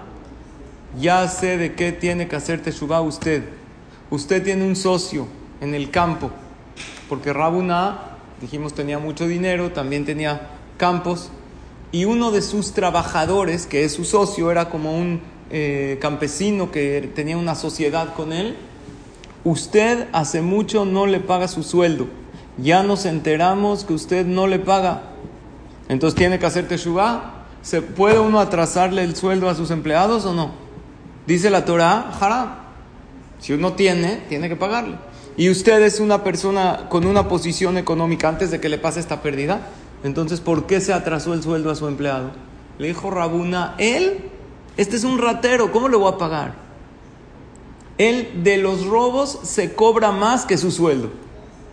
ya 1.00 1.28
sé 1.28 1.58
de 1.58 1.76
qué 1.76 1.92
tiene 1.92 2.28
que 2.28 2.36
hacer 2.36 2.62
Teshuvah 2.62 3.02
usted. 3.02 3.44
Usted 4.10 4.44
tiene 4.44 4.66
un 4.66 4.76
socio 4.76 5.28
en 5.62 5.74
el 5.74 5.90
campo, 5.90 6.32
porque 7.10 7.34
Rabuna, 7.34 8.18
dijimos, 8.40 8.74
tenía 8.74 9.00
mucho 9.00 9.28
dinero, 9.28 9.72
también 9.72 10.06
tenía 10.06 10.50
campos, 10.78 11.30
y 11.92 12.06
uno 12.06 12.32
de 12.32 12.42
sus 12.42 12.74
trabajadores, 12.74 13.66
que 13.66 13.84
es 13.84 13.94
su 13.94 14.06
socio, 14.06 14.52
era 14.52 14.70
como 14.70 14.98
un 14.98 15.22
eh, 15.50 15.98
campesino 16.02 16.72
que 16.72 17.10
tenía 17.16 17.38
una 17.38 17.56
sociedad 17.56 18.14
con 18.14 18.34
él. 18.34 18.58
Usted 19.46 20.08
hace 20.12 20.42
mucho 20.42 20.84
no 20.84 21.06
le 21.06 21.22
paga 21.22 21.48
su 21.48 21.64
sueldo. 21.64 22.08
Ya 22.58 22.84
nos 22.84 23.06
enteramos 23.06 23.86
que 23.86 23.94
usted 23.94 24.26
no 24.26 24.48
le 24.48 24.60
paga. 24.60 25.04
Entonces 25.88 26.18
tiene 26.18 26.40
que 26.40 26.46
hacer 26.46 26.68
Teshuvah. 26.68 27.46
¿Se 27.62 27.82
puede 27.82 28.20
uno 28.20 28.40
atrasarle 28.40 29.04
el 29.04 29.16
sueldo 29.16 29.50
a 29.50 29.56
sus 29.56 29.72
empleados 29.72 30.26
o 30.26 30.34
no? 30.34 30.52
Dice 31.26 31.50
la 31.50 31.64
Torah, 31.64 32.12
haram. 32.20 32.67
Si 33.40 33.54
uno 33.54 33.74
tiene, 33.74 34.24
tiene 34.30 34.50
que 34.50 34.56
pagarle. 34.56 34.96
Y 35.38 35.50
usted 35.50 35.82
es 35.84 36.00
una 36.00 36.24
persona 36.24 36.88
con 36.90 37.06
una 37.06 37.28
posición 37.28 37.78
económica 37.78 38.28
antes 38.28 38.50
de 38.50 38.60
que 38.60 38.70
le 38.70 38.78
pase 38.80 39.00
esta 39.00 39.22
pérdida. 39.22 39.68
Entonces, 40.04 40.40
¿por 40.42 40.66
qué 40.66 40.82
se 40.82 40.94
atrasó 40.94 41.34
el 41.34 41.44
sueldo 41.44 41.70
a 41.70 41.76
su 41.76 41.88
empleado? 41.88 42.32
Le 42.80 42.88
dijo 42.88 43.12
Rabuna, 43.12 43.76
él, 43.78 44.30
este 44.78 44.96
es 44.96 45.04
un 45.04 45.20
ratero, 45.20 45.72
¿cómo 45.72 45.90
le 45.90 45.98
voy 45.98 46.12
a 46.12 46.18
pagar? 46.18 46.56
Él 47.98 48.42
de 48.44 48.58
los 48.58 48.86
robos 48.86 49.40
se 49.44 49.74
cobra 49.74 50.12
más 50.12 50.46
que 50.46 50.58
su 50.58 50.72
sueldo. 50.72 51.10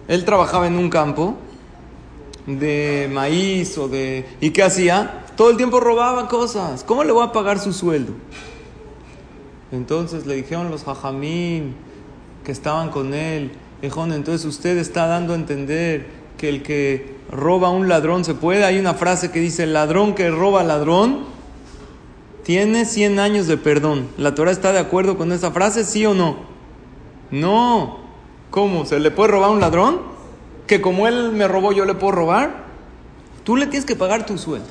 Él 0.08 0.24
trabajaba 0.24 0.66
en 0.66 0.78
un 0.78 0.90
campo 0.90 1.36
de 2.46 3.08
maíz 3.12 3.76
o 3.78 3.88
de... 3.88 4.26
¿Y 4.40 4.50
qué 4.50 4.62
hacía? 4.62 5.24
Todo 5.36 5.50
el 5.50 5.56
tiempo 5.56 5.80
robaba 5.80 6.28
cosas. 6.28 6.84
¿Cómo 6.84 7.04
le 7.04 7.12
voy 7.12 7.26
a 7.26 7.32
pagar 7.32 7.58
su 7.58 7.72
sueldo? 7.72 8.12
Entonces 9.74 10.26
le 10.26 10.36
dijeron 10.36 10.70
los 10.70 10.84
jajamín 10.84 11.74
que 12.44 12.52
estaban 12.52 12.90
con 12.90 13.14
él, 13.14 13.52
dijeron, 13.82 14.12
entonces 14.12 14.46
usted 14.46 14.78
está 14.78 15.06
dando 15.06 15.32
a 15.32 15.36
entender 15.36 16.06
que 16.38 16.48
el 16.48 16.62
que 16.62 17.16
roba 17.30 17.68
a 17.68 17.70
un 17.70 17.88
ladrón 17.88 18.24
se 18.24 18.34
puede. 18.34 18.64
Hay 18.64 18.78
una 18.78 18.94
frase 18.94 19.30
que 19.30 19.40
dice, 19.40 19.64
el 19.64 19.72
ladrón 19.72 20.14
que 20.14 20.30
roba 20.30 20.62
ladrón 20.62 21.24
tiene 22.44 22.84
100 22.84 23.18
años 23.18 23.46
de 23.46 23.56
perdón. 23.56 24.08
¿La 24.18 24.34
Torah 24.34 24.50
está 24.50 24.72
de 24.72 24.78
acuerdo 24.78 25.16
con 25.16 25.32
esa 25.32 25.50
frase, 25.50 25.84
sí 25.84 26.04
o 26.06 26.14
no? 26.14 26.36
No. 27.30 27.98
¿Cómo? 28.50 28.84
¿Se 28.86 29.00
le 29.00 29.10
puede 29.10 29.32
robar 29.32 29.50
a 29.50 29.52
un 29.52 29.60
ladrón? 29.60 30.00
¿Que 30.66 30.80
como 30.80 31.08
él 31.08 31.32
me 31.32 31.48
robó 31.48 31.72
yo 31.72 31.84
le 31.84 31.94
puedo 31.94 32.12
robar? 32.12 32.64
Tú 33.42 33.56
le 33.56 33.66
tienes 33.66 33.84
que 33.84 33.96
pagar 33.96 34.26
tu 34.26 34.38
sueldo. 34.38 34.68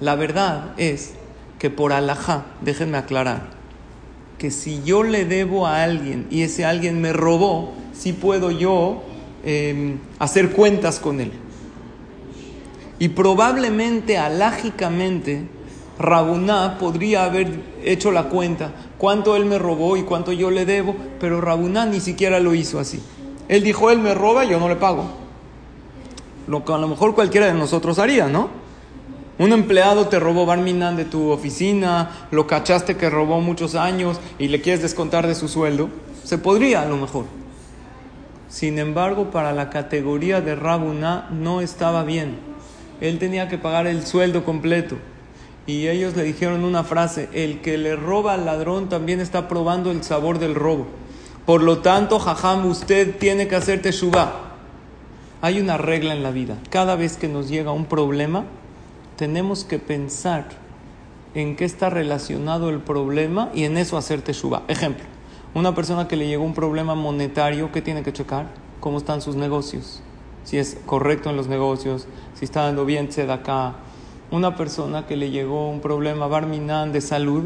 La 0.00 0.16
verdad 0.16 0.74
es 0.76 1.14
que 1.58 1.70
por 1.70 1.92
alajá, 1.92 2.46
déjenme 2.60 2.98
aclarar, 2.98 3.57
que 4.38 4.50
si 4.50 4.82
yo 4.84 5.02
le 5.02 5.24
debo 5.24 5.66
a 5.66 5.82
alguien 5.82 6.26
y 6.30 6.42
ese 6.42 6.64
alguien 6.64 7.00
me 7.00 7.12
robó, 7.12 7.72
sí 7.92 8.12
puedo 8.12 8.50
yo 8.50 9.02
em, 9.44 9.98
hacer 10.18 10.52
cuentas 10.52 11.00
con 11.00 11.20
él. 11.20 11.32
Y 13.00 13.10
probablemente, 13.10 14.16
alágicamente, 14.16 15.42
Rabuná 15.98 16.78
podría 16.78 17.24
haber 17.24 17.60
hecho 17.84 18.12
la 18.12 18.24
cuenta, 18.24 18.72
cuánto 18.98 19.34
él 19.36 19.44
me 19.44 19.58
robó 19.58 19.96
y 19.96 20.02
cuánto 20.02 20.32
yo 20.32 20.50
le 20.50 20.64
debo, 20.64 20.94
pero 21.18 21.40
Rabuná 21.40 21.86
ni 21.86 22.00
siquiera 22.00 22.38
lo 22.38 22.54
hizo 22.54 22.78
así. 22.78 23.00
Él 23.48 23.64
dijo, 23.64 23.90
él 23.90 23.98
me 23.98 24.14
roba, 24.14 24.44
yo 24.44 24.60
no 24.60 24.68
le 24.68 24.76
pago. 24.76 25.04
Lo 26.46 26.64
que 26.64 26.72
a 26.72 26.78
lo 26.78 26.86
mejor 26.86 27.14
cualquiera 27.14 27.46
de 27.46 27.54
nosotros 27.54 27.98
haría, 27.98 28.28
¿no? 28.28 28.48
Un 29.38 29.52
empleado 29.52 30.08
te 30.08 30.18
robó 30.18 30.46
Barminan 30.46 30.96
de 30.96 31.04
tu 31.04 31.30
oficina, 31.30 32.10
lo 32.32 32.48
cachaste 32.48 32.96
que 32.96 33.08
robó 33.08 33.40
muchos 33.40 33.76
años 33.76 34.18
y 34.36 34.48
le 34.48 34.60
quieres 34.60 34.82
descontar 34.82 35.28
de 35.28 35.36
su 35.36 35.46
sueldo. 35.46 35.90
Se 36.24 36.38
podría 36.38 36.82
a 36.82 36.86
lo 36.86 36.96
mejor. 36.96 37.26
Sin 38.48 38.80
embargo, 38.80 39.30
para 39.30 39.52
la 39.52 39.70
categoría 39.70 40.40
de 40.40 40.56
Rabuna 40.56 41.28
no 41.30 41.60
estaba 41.60 42.02
bien. 42.02 42.38
Él 43.00 43.20
tenía 43.20 43.48
que 43.48 43.58
pagar 43.58 43.86
el 43.86 44.04
sueldo 44.04 44.44
completo. 44.44 44.96
Y 45.68 45.86
ellos 45.86 46.16
le 46.16 46.24
dijeron 46.24 46.64
una 46.64 46.82
frase, 46.82 47.28
el 47.32 47.60
que 47.60 47.78
le 47.78 47.94
roba 47.94 48.34
al 48.34 48.44
ladrón 48.44 48.88
también 48.88 49.20
está 49.20 49.46
probando 49.46 49.92
el 49.92 50.02
sabor 50.02 50.40
del 50.40 50.56
robo. 50.56 50.86
Por 51.46 51.62
lo 51.62 51.78
tanto, 51.78 52.18
jajam, 52.18 52.66
usted 52.66 53.16
tiene 53.18 53.46
que 53.46 53.54
hacer 53.54 53.82
teshuvah. 53.82 54.32
Hay 55.42 55.60
una 55.60 55.76
regla 55.76 56.12
en 56.12 56.22
la 56.22 56.32
vida. 56.32 56.56
Cada 56.70 56.96
vez 56.96 57.16
que 57.16 57.28
nos 57.28 57.48
llega 57.48 57.70
un 57.70 57.84
problema, 57.84 58.44
tenemos 59.18 59.64
que 59.64 59.80
pensar 59.80 60.46
en 61.34 61.56
qué 61.56 61.64
está 61.64 61.90
relacionado 61.90 62.70
el 62.70 62.78
problema 62.78 63.50
y 63.52 63.64
en 63.64 63.76
eso 63.76 63.96
hacer 63.96 64.22
teshuva. 64.22 64.62
Ejemplo, 64.68 65.04
una 65.54 65.74
persona 65.74 66.06
que 66.06 66.14
le 66.14 66.28
llegó 66.28 66.44
un 66.44 66.54
problema 66.54 66.94
monetario, 66.94 67.72
¿qué 67.72 67.82
tiene 67.82 68.04
que 68.04 68.12
checar? 68.12 68.46
¿Cómo 68.78 68.98
están 68.98 69.20
sus 69.20 69.34
negocios? 69.34 70.02
Si 70.44 70.56
es 70.56 70.78
correcto 70.86 71.30
en 71.30 71.36
los 71.36 71.48
negocios, 71.48 72.06
si 72.34 72.44
está 72.44 72.62
dando 72.62 72.84
bien 72.84 73.10
acá. 73.28 73.74
Una 74.30 74.54
persona 74.54 75.06
que 75.06 75.16
le 75.16 75.30
llegó 75.30 75.68
un 75.68 75.80
problema 75.80 76.28
barminan 76.28 76.92
de 76.92 77.00
salud, 77.00 77.42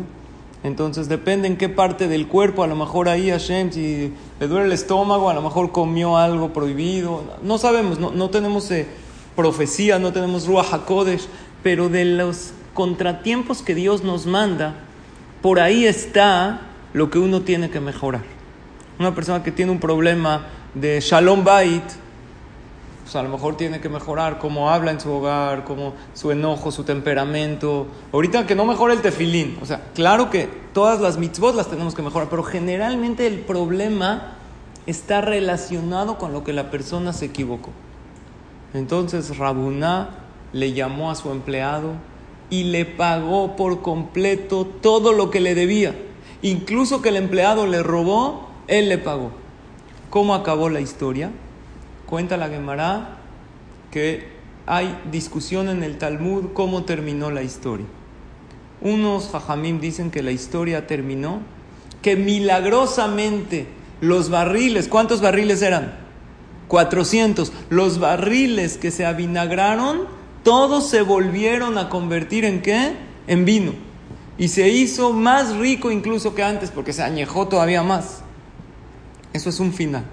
entonces 0.64 1.08
depende 1.08 1.48
en 1.48 1.56
qué 1.56 1.70
parte 1.70 2.06
del 2.06 2.28
cuerpo, 2.28 2.64
a 2.64 2.66
lo 2.66 2.76
mejor 2.76 3.08
ahí 3.08 3.30
Hashem, 3.30 3.72
si 3.72 4.12
le 4.38 4.46
duele 4.46 4.66
el 4.66 4.72
estómago, 4.72 5.30
a 5.30 5.34
lo 5.34 5.40
mejor 5.40 5.72
comió 5.72 6.18
algo 6.18 6.52
prohibido, 6.52 7.22
no 7.42 7.56
sabemos, 7.56 7.98
no, 7.98 8.10
no 8.10 8.28
tenemos 8.28 8.70
eh, 8.70 8.86
profecía, 9.34 9.98
no 9.98 10.12
tenemos 10.12 10.46
Ruach 10.46 10.72
HaKodesh, 10.72 11.28
pero 11.62 11.88
de 11.88 12.04
los 12.04 12.52
contratiempos 12.74 13.62
que 13.62 13.74
Dios 13.74 14.02
nos 14.02 14.26
manda, 14.26 14.74
por 15.40 15.60
ahí 15.60 15.86
está 15.86 16.60
lo 16.92 17.10
que 17.10 17.18
uno 17.18 17.42
tiene 17.42 17.70
que 17.70 17.80
mejorar. 17.80 18.22
Una 18.98 19.14
persona 19.14 19.42
que 19.42 19.52
tiene 19.52 19.72
un 19.72 19.80
problema 19.80 20.46
de 20.74 21.00
Shalom 21.00 21.44
Bait, 21.44 21.82
pues 23.02 23.16
a 23.16 23.22
lo 23.22 23.28
mejor 23.28 23.56
tiene 23.56 23.80
que 23.80 23.88
mejorar 23.88 24.38
cómo 24.38 24.70
habla 24.70 24.90
en 24.90 25.00
su 25.00 25.10
hogar, 25.10 25.64
cómo 25.64 25.94
su 26.14 26.30
enojo, 26.30 26.70
su 26.70 26.84
temperamento. 26.84 27.88
Ahorita 28.12 28.46
que 28.46 28.54
no 28.54 28.64
mejore 28.64 28.94
el 28.94 29.02
tefilín. 29.02 29.58
O 29.60 29.66
sea, 29.66 29.90
claro 29.94 30.30
que 30.30 30.48
todas 30.72 31.00
las 31.00 31.18
mitzvot 31.18 31.54
las 31.54 31.68
tenemos 31.68 31.94
que 31.94 32.02
mejorar, 32.02 32.28
pero 32.30 32.42
generalmente 32.42 33.26
el 33.26 33.40
problema 33.40 34.34
está 34.86 35.20
relacionado 35.20 36.18
con 36.18 36.32
lo 36.32 36.44
que 36.44 36.52
la 36.52 36.70
persona 36.70 37.12
se 37.12 37.26
equivocó. 37.26 37.70
Entonces 38.74 39.36
Rabuná 39.36 40.21
le 40.52 40.72
llamó 40.72 41.10
a 41.10 41.14
su 41.14 41.30
empleado 41.30 41.94
y 42.50 42.64
le 42.64 42.84
pagó 42.84 43.56
por 43.56 43.82
completo 43.82 44.66
todo 44.66 45.12
lo 45.12 45.30
que 45.30 45.40
le 45.40 45.54
debía. 45.54 45.94
Incluso 46.42 47.00
que 47.00 47.08
el 47.08 47.16
empleado 47.16 47.66
le 47.66 47.82
robó, 47.82 48.48
él 48.68 48.88
le 48.88 48.98
pagó. 48.98 49.32
¿Cómo 50.10 50.34
acabó 50.34 50.68
la 50.68 50.80
historia? 50.80 51.30
Cuenta 52.06 52.36
la 52.36 52.48
Gemara 52.48 53.18
que 53.90 54.26
hay 54.66 54.98
discusión 55.10 55.68
en 55.68 55.82
el 55.82 55.98
Talmud 55.98 56.52
cómo 56.52 56.84
terminó 56.84 57.30
la 57.30 57.42
historia. 57.42 57.86
Unos 58.80 59.28
jajamim 59.30 59.80
dicen 59.80 60.10
que 60.10 60.22
la 60.22 60.32
historia 60.32 60.86
terminó, 60.86 61.40
que 62.02 62.16
milagrosamente 62.16 63.66
los 64.00 64.28
barriles, 64.28 64.88
¿cuántos 64.88 65.20
barriles 65.20 65.62
eran? 65.62 65.94
400. 66.68 67.52
Los 67.70 68.00
barriles 68.00 68.76
que 68.76 68.90
se 68.90 69.06
avinagraron 69.06 70.08
todos 70.42 70.88
se 70.88 71.02
volvieron 71.02 71.78
a 71.78 71.88
convertir 71.88 72.44
en 72.44 72.62
qué? 72.62 72.94
En 73.26 73.44
vino. 73.44 73.72
Y 74.38 74.48
se 74.48 74.68
hizo 74.68 75.12
más 75.12 75.56
rico 75.56 75.90
incluso 75.90 76.34
que 76.34 76.42
antes 76.42 76.70
porque 76.70 76.92
se 76.92 77.02
añejó 77.02 77.48
todavía 77.48 77.82
más. 77.82 78.22
Eso 79.32 79.48
es 79.50 79.60
un 79.60 79.72
final. 79.72 80.04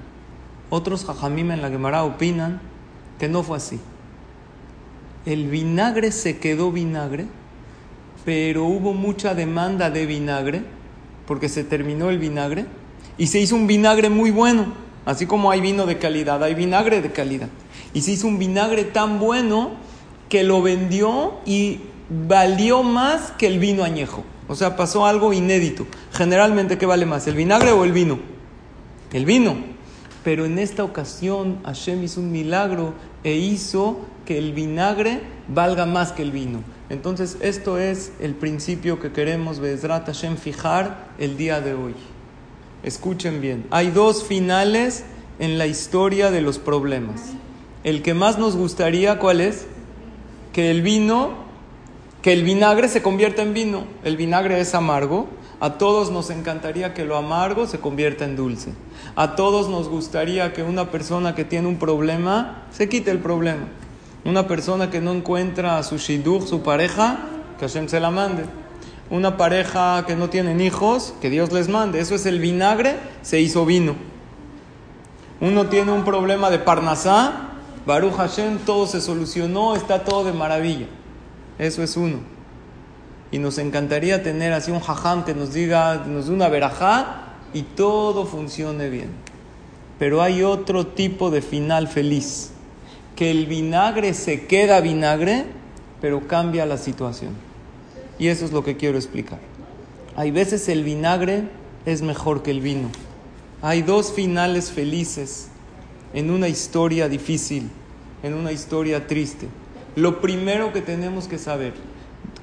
Otros 0.69 1.05
jajamim 1.05 1.51
en 1.51 1.61
la 1.61 1.69
Gemara 1.69 2.03
opinan 2.03 2.61
que 3.17 3.27
no 3.27 3.43
fue 3.43 3.57
así. 3.57 3.79
El 5.25 5.47
vinagre 5.47 6.11
se 6.11 6.37
quedó 6.37 6.71
vinagre, 6.71 7.25
pero 8.23 8.65
hubo 8.65 8.93
mucha 8.93 9.33
demanda 9.33 9.89
de 9.89 10.05
vinagre 10.05 10.63
porque 11.25 11.49
se 11.49 11.63
terminó 11.63 12.09
el 12.09 12.19
vinagre 12.19 12.65
y 13.17 13.27
se 13.27 13.39
hizo 13.39 13.55
un 13.55 13.67
vinagre 13.67 14.09
muy 14.09 14.31
bueno. 14.31 14.73
Así 15.05 15.25
como 15.25 15.49
hay 15.49 15.59
vino 15.59 15.85
de 15.85 15.97
calidad, 15.97 16.43
hay 16.43 16.53
vinagre 16.53 17.01
de 17.01 17.11
calidad. 17.11 17.49
Y 17.93 18.01
se 18.01 18.11
hizo 18.11 18.27
un 18.27 18.37
vinagre 18.37 18.83
tan 18.83 19.19
bueno 19.19 19.71
que 20.29 20.43
lo 20.43 20.61
vendió 20.61 21.33
y 21.45 21.81
valió 22.09 22.83
más 22.83 23.31
que 23.31 23.47
el 23.47 23.59
vino 23.59 23.83
añejo. 23.83 24.23
O 24.47 24.55
sea, 24.55 24.75
pasó 24.75 25.05
algo 25.05 25.33
inédito. 25.33 25.85
Generalmente, 26.11 26.77
¿qué 26.77 26.85
vale 26.85 27.05
más? 27.05 27.27
¿El 27.27 27.35
vinagre 27.35 27.71
o 27.71 27.83
el 27.83 27.91
vino? 27.91 28.19
El 29.11 29.25
vino. 29.25 29.57
Pero 30.23 30.45
en 30.45 30.59
esta 30.59 30.83
ocasión 30.83 31.59
Hashem 31.63 32.03
hizo 32.03 32.19
un 32.19 32.31
milagro 32.31 32.93
e 33.23 33.35
hizo 33.35 33.99
que 34.25 34.37
el 34.37 34.53
vinagre 34.53 35.21
valga 35.47 35.85
más 35.85 36.11
que 36.11 36.21
el 36.21 36.31
vino. 36.31 36.63
Entonces, 36.89 37.37
esto 37.41 37.77
es 37.77 38.11
el 38.19 38.33
principio 38.33 38.99
que 38.99 39.11
queremos, 39.11 39.59
Bezrat 39.59 40.05
Hashem, 40.07 40.37
fijar 40.37 41.09
el 41.19 41.37
día 41.37 41.61
de 41.61 41.73
hoy. 41.73 41.95
Escuchen 42.83 43.41
bien. 43.41 43.65
Hay 43.71 43.91
dos 43.91 44.23
finales 44.23 45.03
en 45.37 45.57
la 45.57 45.67
historia 45.67 46.31
de 46.31 46.41
los 46.41 46.57
problemas. 46.57 47.33
El 47.83 48.01
que 48.01 48.13
más 48.13 48.37
nos 48.37 48.55
gustaría, 48.55 49.19
¿cuál 49.19 49.41
es? 49.41 49.67
Que 50.59 50.71
el 50.71 50.81
vino, 50.81 51.29
que 52.21 52.33
el 52.33 52.43
vinagre 52.43 52.89
se 52.89 53.01
convierta 53.01 53.41
en 53.41 53.53
vino. 53.53 53.85
El 54.03 54.17
vinagre 54.17 54.59
es 54.59 54.75
amargo, 54.75 55.29
A 55.61 55.77
todos 55.77 56.11
nos 56.11 56.29
encantaría 56.31 56.93
que 56.93 57.05
lo 57.05 57.15
amargo 57.15 57.65
se 57.65 57.79
convierta 57.79 58.25
en 58.25 58.35
dulce. 58.35 58.73
A 59.15 59.37
todos 59.37 59.69
nos 59.69 59.87
gustaría 59.87 60.51
que 60.51 60.63
una 60.63 60.91
persona 60.91 61.33
que 61.33 61.45
tiene 61.45 61.69
un 61.69 61.77
problema 61.77 62.63
se 62.71 62.89
quite 62.89 63.09
el 63.09 63.19
problema. 63.19 63.67
Una 64.25 64.47
persona 64.47 64.89
que 64.89 64.99
no 64.99 65.13
encuentra 65.13 65.77
a 65.77 65.83
su 65.83 65.97
shidduch, 65.97 66.45
su 66.45 66.61
pareja, 66.61 67.19
que 67.57 67.67
Hashem 67.67 67.87
se 67.87 68.01
la 68.01 68.11
mande. 68.11 68.43
Una 69.09 69.37
pareja 69.37 70.05
que 70.05 70.17
no 70.17 70.29
tienen 70.29 70.59
hijos, 70.59 71.13
que 71.21 71.29
Dios 71.29 71.53
les 71.53 71.69
mande. 71.69 72.01
Eso 72.01 72.15
es 72.15 72.25
el 72.25 72.39
vinagre, 72.39 72.97
se 73.21 73.39
hizo 73.39 73.65
vino. 73.65 73.95
Uno 75.39 75.67
tiene 75.67 75.93
un 75.93 76.03
problema 76.03 76.49
de 76.49 76.59
parnasá, 76.59 77.48
Baruch 77.89 78.17
Hashem, 78.17 78.59
todo 78.67 78.85
se 78.85 79.01
solucionó, 79.01 79.75
está 79.75 80.03
todo 80.03 80.23
de 80.23 80.31
maravilla. 80.31 80.85
Eso 81.57 81.81
es 81.81 81.97
uno. 81.97 82.19
Y 83.31 83.39
nos 83.39 83.57
encantaría 83.57 84.21
tener 84.21 84.53
así 84.53 84.69
un 84.69 84.79
jajam 84.79 85.25
que 85.25 85.33
nos 85.33 85.55
diga, 85.55 86.05
nos 86.05 86.27
dé 86.27 86.33
una 86.35 86.49
verajá 86.49 87.33
y 87.51 87.63
todo 87.63 88.27
funcione 88.27 88.91
bien. 88.91 89.09
Pero 89.97 90.21
hay 90.21 90.43
otro 90.43 90.85
tipo 90.85 91.31
de 91.31 91.41
final 91.41 91.87
feliz, 91.87 92.51
que 93.15 93.31
el 93.31 93.47
vinagre 93.47 94.13
se 94.13 94.45
queda 94.45 94.81
vinagre, 94.81 95.45
pero 95.99 96.27
cambia 96.27 96.67
la 96.67 96.77
situación. 96.77 97.33
Y 98.19 98.27
eso 98.27 98.45
es 98.45 98.51
lo 98.51 98.63
que 98.63 98.77
quiero 98.77 98.99
explicar. 98.99 99.39
Hay 100.15 100.29
veces 100.29 100.69
el 100.69 100.83
vinagre 100.83 101.45
es 101.87 102.03
mejor 102.03 102.43
que 102.43 102.51
el 102.51 102.61
vino. 102.61 102.89
Hay 103.63 103.81
dos 103.81 104.11
finales 104.11 104.69
felices 104.69 105.47
en 106.13 106.29
una 106.29 106.47
historia 106.47 107.09
difícil, 107.09 107.71
en 108.23 108.33
una 108.33 108.51
historia 108.51 109.07
triste. 109.07 109.47
Lo 109.95 110.21
primero 110.21 110.71
que 110.73 110.81
tenemos 110.81 111.27
que 111.27 111.37
saber, 111.37 111.73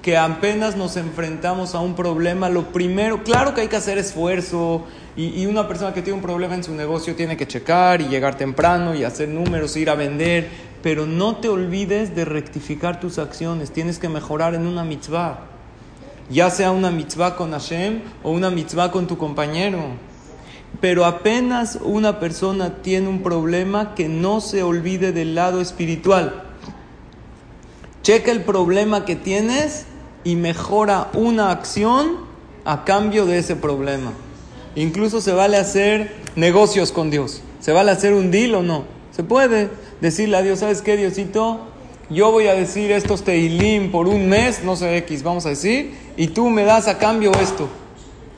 que 0.02 0.16
apenas 0.16 0.76
nos 0.76 0.96
enfrentamos 0.96 1.74
a 1.74 1.80
un 1.80 1.94
problema, 1.94 2.48
lo 2.48 2.72
primero, 2.72 3.24
claro 3.24 3.54
que 3.54 3.62
hay 3.62 3.68
que 3.68 3.76
hacer 3.76 3.98
esfuerzo 3.98 4.84
y, 5.16 5.46
una 5.46 5.66
persona 5.66 5.94
que 5.94 6.02
tiene 6.02 6.18
un 6.18 6.22
problema 6.22 6.54
en 6.54 6.62
su 6.62 6.74
negocio 6.74 7.16
tiene 7.16 7.36
que 7.36 7.46
checar 7.46 8.00
y 8.00 8.08
llegar 8.08 8.36
temprano 8.36 8.94
y 8.94 9.02
hacer 9.02 9.28
números, 9.28 9.76
ir 9.76 9.90
a 9.90 9.94
vender, 9.94 10.48
pero 10.82 11.06
no 11.06 11.36
te 11.36 11.48
olvides 11.48 12.14
de 12.14 12.24
rectificar 12.24 13.00
tus 13.00 13.18
acciones, 13.18 13.72
tienes 13.72 13.98
que 13.98 14.08
mejorar 14.08 14.54
en 14.54 14.66
una 14.66 14.84
mitzvah, 14.84 15.40
ya 16.30 16.50
sea 16.50 16.70
una 16.70 16.90
mitzvah 16.90 17.34
con 17.34 17.52
Hashem 17.52 18.00
o 18.22 18.30
una 18.30 18.50
mitzvah 18.50 18.90
con 18.90 19.06
tu 19.06 19.16
compañero. 19.16 19.80
Pero 20.80 21.04
apenas 21.04 21.78
una 21.82 22.20
persona 22.20 22.82
tiene 22.82 23.08
un 23.08 23.22
problema 23.22 23.94
que 23.94 24.08
no 24.08 24.40
se 24.40 24.62
olvide 24.62 25.12
del 25.12 25.34
lado 25.34 25.60
espiritual. 25.60 26.44
Checa 28.02 28.30
el 28.30 28.42
problema 28.42 29.04
que 29.04 29.16
tienes 29.16 29.86
y 30.22 30.36
mejora 30.36 31.08
una 31.14 31.50
acción 31.50 32.18
a 32.64 32.84
cambio 32.84 33.26
de 33.26 33.38
ese 33.38 33.56
problema. 33.56 34.12
Incluso 34.74 35.20
se 35.20 35.32
vale 35.32 35.56
hacer 35.56 36.14
negocios 36.36 36.92
con 36.92 37.10
Dios. 37.10 37.42
¿Se 37.60 37.72
vale 37.72 37.90
hacer 37.90 38.12
un 38.12 38.30
deal 38.30 38.54
o 38.56 38.62
no? 38.62 38.84
Se 39.10 39.24
puede 39.24 39.70
decirle 40.00 40.36
a 40.36 40.42
Dios, 40.42 40.58
¿sabes 40.58 40.82
qué, 40.82 40.96
Diosito? 40.96 41.60
Yo 42.10 42.30
voy 42.30 42.46
a 42.46 42.54
decir 42.54 42.92
estos 42.92 43.24
teilim 43.24 43.90
por 43.90 44.06
un 44.06 44.28
mes, 44.28 44.62
no 44.62 44.76
sé 44.76 44.98
X, 44.98 45.22
vamos 45.22 45.46
a 45.46 45.48
decir, 45.48 45.94
y 46.16 46.28
tú 46.28 46.50
me 46.50 46.64
das 46.64 46.86
a 46.86 46.98
cambio 46.98 47.32
esto. 47.32 47.68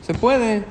Se 0.07 0.15
puede. 0.15 0.65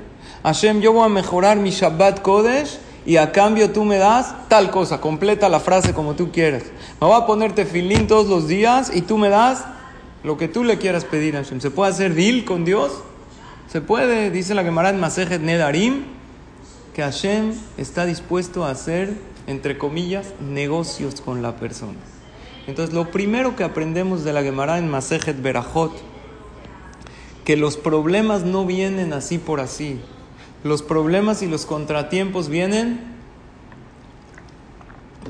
Hashem, 0.47 0.79
yo 0.79 0.93
voy 0.93 1.05
a 1.05 1.09
mejorar 1.09 1.57
mi 1.57 1.71
Shabbat 1.71 2.21
Kodesh 2.21 2.79
y 3.05 3.17
a 3.17 3.33
cambio 3.33 3.71
tú 3.71 3.83
me 3.83 3.97
das 3.97 4.33
tal 4.47 4.71
cosa, 4.71 5.01
completa 5.01 5.49
la 5.49 5.59
frase 5.59 5.93
como 5.93 6.15
tú 6.15 6.31
quieras. 6.31 6.63
Me 7.01 7.07
voy 7.07 7.21
a 7.21 7.25
ponerte 7.25 7.65
filín 7.65 8.07
todos 8.07 8.27
los 8.27 8.47
días 8.47 8.89
y 8.95 9.01
tú 9.01 9.17
me 9.17 9.27
das 9.27 9.65
lo 10.23 10.37
que 10.37 10.47
tú 10.47 10.63
le 10.63 10.77
quieras 10.77 11.03
pedir 11.03 11.35
a 11.35 11.43
Hashem. 11.43 11.59
¿Se 11.59 11.69
puede 11.69 11.91
hacer 11.91 12.15
deal 12.15 12.45
con 12.45 12.63
Dios? 12.63 12.93
Se 13.67 13.81
puede, 13.81 14.31
dice 14.31 14.55
la 14.55 14.63
Gemara 14.63 14.89
en 14.89 15.01
Masejet 15.01 15.41
Nedarim, 15.41 16.05
que 16.95 17.01
Hashem 17.01 17.51
está 17.77 18.05
dispuesto 18.05 18.63
a 18.63 18.71
hacer, 18.71 19.17
entre 19.47 19.77
comillas, 19.77 20.27
negocios 20.39 21.19
con 21.19 21.41
la 21.41 21.57
persona. 21.57 21.99
Entonces, 22.67 22.95
lo 22.95 23.11
primero 23.11 23.57
que 23.57 23.65
aprendemos 23.65 24.23
de 24.23 24.31
la 24.31 24.43
Gemara 24.43 24.77
en 24.77 24.89
Masejet 24.89 25.41
Berajot, 25.41 25.91
que 27.43 27.57
los 27.57 27.75
problemas 27.75 28.43
no 28.43 28.65
vienen 28.65 29.11
así 29.11 29.39
por 29.39 29.59
así. 29.59 29.99
Los 30.67 30.81
problemas 30.81 31.41
y 31.43 31.47
los 31.47 31.65
contratiempos 31.65 32.49
vienen 32.49 32.99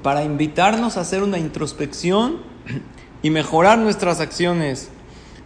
para 0.02 0.23
invitarnos 0.23 0.97
a 0.97 1.02
hacer 1.02 1.21
una 1.21 1.38
introspección 1.38 2.38
y 3.21 3.30
mejorar 3.30 3.78
nuestras 3.78 4.19
acciones. 4.19 4.89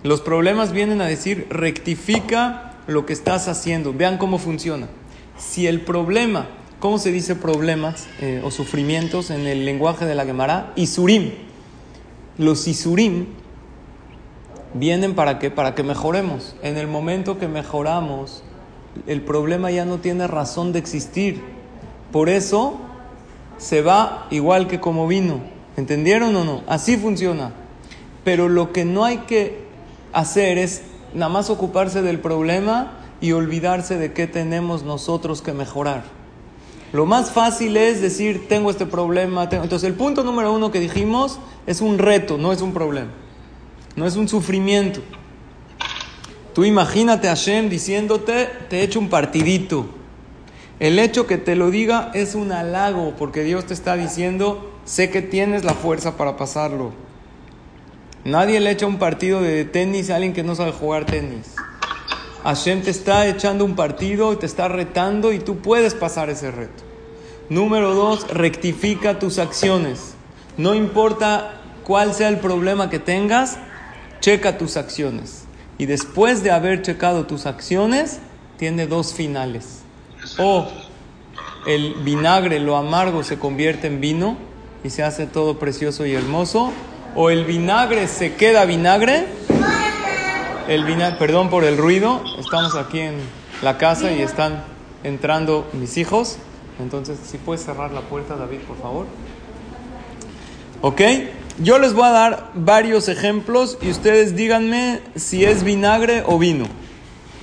Los 0.03 0.21
problemas 0.21 0.71
vienen 0.71 1.01
a 1.01 1.07
decir, 1.07 1.45
rectifica 1.49 2.77
lo 2.87 3.05
que 3.05 3.11
estás 3.11 3.49
haciendo. 3.49 3.91
Vean 3.91 4.17
cómo 4.17 4.37
funciona. 4.37 4.87
Si 5.37 5.67
el 5.67 5.81
problema, 5.81 6.47
¿cómo 6.79 6.97
se 6.97 7.11
dice 7.11 7.35
problemas 7.35 8.07
eh, 8.21 8.41
o 8.45 8.49
sufrimientos 8.49 9.29
en 9.29 9.45
el 9.45 9.65
lenguaje 9.65 10.05
de 10.05 10.15
la 10.15 10.23
Gemara? 10.23 10.71
Isurim. 10.77 11.31
Los 12.37 12.65
isurim 12.65 13.25
vienen 14.73 15.15
para 15.15 15.37
qué? 15.37 15.51
Para 15.51 15.75
que 15.75 15.83
mejoremos. 15.83 16.55
En 16.63 16.77
el 16.77 16.87
momento 16.87 17.37
que 17.37 17.49
mejoramos, 17.49 18.45
el 19.07 19.21
problema 19.21 19.71
ya 19.71 19.85
no 19.85 19.99
tiene 19.99 20.27
razón 20.27 20.73
de 20.73 20.79
existir. 20.79 21.41
Por 22.11 22.29
eso 22.29 22.77
se 23.57 23.81
va 23.81 24.27
igual 24.31 24.67
que 24.67 24.79
como 24.79 25.07
vino. 25.07 25.39
¿Entendieron 25.77 26.35
o 26.35 26.43
no? 26.43 26.61
Así 26.67 26.97
funciona. 26.97 27.53
Pero 28.23 28.49
lo 28.49 28.71
que 28.71 28.85
no 28.85 29.05
hay 29.05 29.19
que 29.19 29.63
hacer 30.13 30.57
es 30.57 30.81
nada 31.13 31.31
más 31.31 31.49
ocuparse 31.49 32.01
del 32.01 32.19
problema 32.19 32.99
y 33.21 33.31
olvidarse 33.31 33.97
de 33.97 34.13
qué 34.13 34.27
tenemos 34.27 34.83
nosotros 34.83 35.41
que 35.41 35.53
mejorar. 35.53 36.03
Lo 36.91 37.05
más 37.05 37.31
fácil 37.31 37.77
es 37.77 38.01
decir, 38.01 38.47
tengo 38.49 38.69
este 38.69 38.85
problema. 38.85 39.43
Entonces 39.43 39.83
el 39.83 39.93
punto 39.93 40.23
número 40.23 40.51
uno 40.51 40.71
que 40.71 40.79
dijimos 40.79 41.39
es 41.65 41.81
un 41.81 41.97
reto, 41.97 42.37
no 42.37 42.51
es 42.51 42.61
un 42.61 42.73
problema. 42.73 43.11
No 43.95 44.05
es 44.05 44.15
un 44.15 44.27
sufrimiento. 44.27 45.01
Tú 46.53 46.65
imagínate 46.65 47.27
a 47.27 47.31
Hashem 47.31 47.69
diciéndote, 47.69 48.49
te 48.69 48.79
he 48.79 48.83
hecho 48.83 48.99
un 48.99 49.09
partidito. 49.09 49.87
El 50.79 50.99
hecho 50.99 51.27
que 51.27 51.37
te 51.37 51.55
lo 51.55 51.71
diga 51.71 52.11
es 52.13 52.35
un 52.35 52.51
halago, 52.51 53.13
porque 53.17 53.43
Dios 53.43 53.65
te 53.65 53.73
está 53.73 53.95
diciendo, 53.95 54.71
sé 54.83 55.09
que 55.09 55.21
tienes 55.21 55.63
la 55.63 55.73
fuerza 55.73 56.17
para 56.17 56.37
pasarlo. 56.37 56.91
Nadie 58.25 58.59
le 58.59 58.71
echa 58.71 58.85
un 58.85 58.99
partido 58.99 59.41
de 59.41 59.63
tenis 59.65 60.09
a 60.09 60.15
alguien 60.15 60.33
que 60.33 60.43
no 60.43 60.55
sabe 60.55 60.71
jugar 60.71 61.05
tenis. 61.05 61.55
Hashem 62.43 62.81
te 62.81 62.89
está 62.89 63.27
echando 63.27 63.63
un 63.63 63.75
partido, 63.75 64.37
te 64.37 64.45
está 64.45 64.67
retando 64.67 65.31
y 65.31 65.39
tú 65.39 65.59
puedes 65.59 65.93
pasar 65.93 66.29
ese 66.29 66.51
reto. 66.51 66.83
Número 67.49 67.93
dos, 67.93 68.27
rectifica 68.29 69.19
tus 69.19 69.39
acciones. 69.39 70.15
No 70.57 70.73
importa 70.73 71.61
cuál 71.83 72.13
sea 72.13 72.29
el 72.29 72.37
problema 72.37 72.89
que 72.89 72.99
tengas, 72.99 73.57
checa 74.19 74.57
tus 74.57 74.77
acciones. 74.77 75.40
Y 75.77 75.85
después 75.85 76.43
de 76.43 76.51
haber 76.51 76.81
checado 76.81 77.25
tus 77.25 77.45
acciones, 77.45 78.19
tiene 78.57 78.87
dos 78.87 79.13
finales. 79.13 79.81
O 80.37 80.67
el 81.65 81.95
vinagre, 82.03 82.59
lo 82.59 82.77
amargo, 82.77 83.23
se 83.23 83.39
convierte 83.39 83.87
en 83.87 84.01
vino 84.01 84.37
y 84.83 84.89
se 84.89 85.03
hace 85.03 85.25
todo 85.25 85.59
precioso 85.59 86.05
y 86.05 86.13
hermoso. 86.13 86.71
O 87.15 87.29
el 87.29 87.45
vinagre 87.45 88.07
se 88.07 88.35
queda 88.35 88.65
vinagre. 88.65 89.25
El 90.67 90.85
vinagre, 90.85 91.17
perdón 91.17 91.49
por 91.49 91.63
el 91.63 91.77
ruido, 91.77 92.21
estamos 92.39 92.75
aquí 92.75 92.99
en 92.99 93.15
la 93.61 93.77
casa 93.77 94.11
y 94.11 94.21
están 94.21 94.63
entrando 95.03 95.67
mis 95.73 95.97
hijos. 95.97 96.37
Entonces, 96.79 97.19
si 97.25 97.37
puedes 97.37 97.63
cerrar 97.63 97.91
la 97.91 98.01
puerta, 98.01 98.35
David, 98.35 98.59
por 98.59 98.77
favor. 98.77 99.05
¿Ok? 100.81 101.01
Yo 101.59 101.79
les 101.79 101.93
voy 101.93 102.05
a 102.05 102.11
dar 102.11 102.51
varios 102.55 103.07
ejemplos 103.09 103.77
y 103.81 103.89
ustedes 103.89 104.35
díganme 104.35 105.01
si 105.15 105.43
es 105.43 105.63
vinagre 105.63 106.23
o 106.25 106.39
vino. 106.39 106.65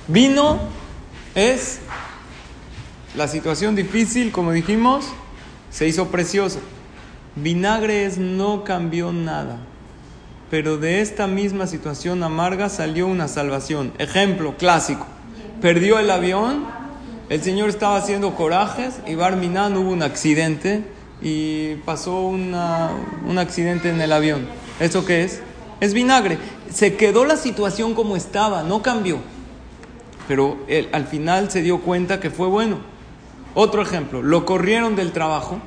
Vino 0.07 0.59
es 1.35 1.79
la 3.15 3.27
situación 3.27 3.75
difícil, 3.75 4.31
como 4.31 4.51
dijimos, 4.51 5.05
se 5.69 5.87
hizo 5.87 6.07
preciosa. 6.07 6.59
Vinagre 7.35 8.05
es 8.05 8.17
no 8.17 8.63
cambió 8.63 9.13
nada. 9.13 9.59
Pero 10.49 10.77
de 10.77 11.01
esta 11.01 11.27
misma 11.27 11.67
situación 11.67 12.23
amarga 12.23 12.69
salió 12.69 13.07
una 13.07 13.27
salvación. 13.27 13.93
Ejemplo 13.99 14.57
clásico. 14.57 15.05
Perdió 15.61 15.99
el 15.99 16.09
avión, 16.09 16.65
el 17.29 17.43
Señor 17.43 17.69
estaba 17.69 17.97
haciendo 17.97 18.33
corajes 18.33 18.95
y 19.05 19.13
Barminan 19.13 19.77
hubo 19.77 19.91
un 19.91 20.01
accidente 20.01 20.83
y 21.21 21.75
pasó 21.85 22.21
una, 22.21 22.91
un 23.27 23.37
accidente 23.37 23.89
en 23.89 23.99
el 24.01 24.11
avión. 24.11 24.47
¿Eso 24.79 25.05
qué 25.05 25.23
es? 25.23 25.41
Es 25.79 25.93
vinagre. 25.93 26.37
Se 26.71 26.95
quedó 26.95 27.25
la 27.25 27.37
situación 27.37 27.93
como 27.93 28.15
estaba, 28.15 28.63
no 28.63 28.81
cambió. 28.81 29.17
Pero 30.27 30.57
él, 30.67 30.89
al 30.91 31.07
final 31.07 31.49
se 31.51 31.61
dio 31.61 31.81
cuenta 31.81 32.19
que 32.19 32.29
fue 32.29 32.47
bueno. 32.47 32.77
Otro 33.55 33.81
ejemplo, 33.81 34.21
lo 34.21 34.45
corrieron 34.45 34.95
del 34.95 35.11
trabajo 35.11 35.59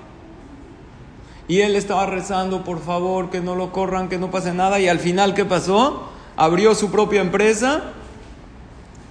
y 1.49 1.61
él 1.61 1.75
estaba 1.75 2.07
rezando, 2.07 2.63
por 2.65 2.81
favor, 2.81 3.29
que 3.31 3.41
no 3.41 3.57
lo 3.57 3.73
corran, 3.73 4.09
que 4.09 4.19
no 4.19 4.31
pase 4.31 4.55
nada. 4.55 4.79
Y 4.79 4.89
al 4.89 5.01
final, 5.01 5.35
¿qué 5.35 5.45
pasó? 5.45 6.09
Abrió 6.37 6.75
su 6.75 6.91
propia 6.91 7.21
empresa 7.21 7.83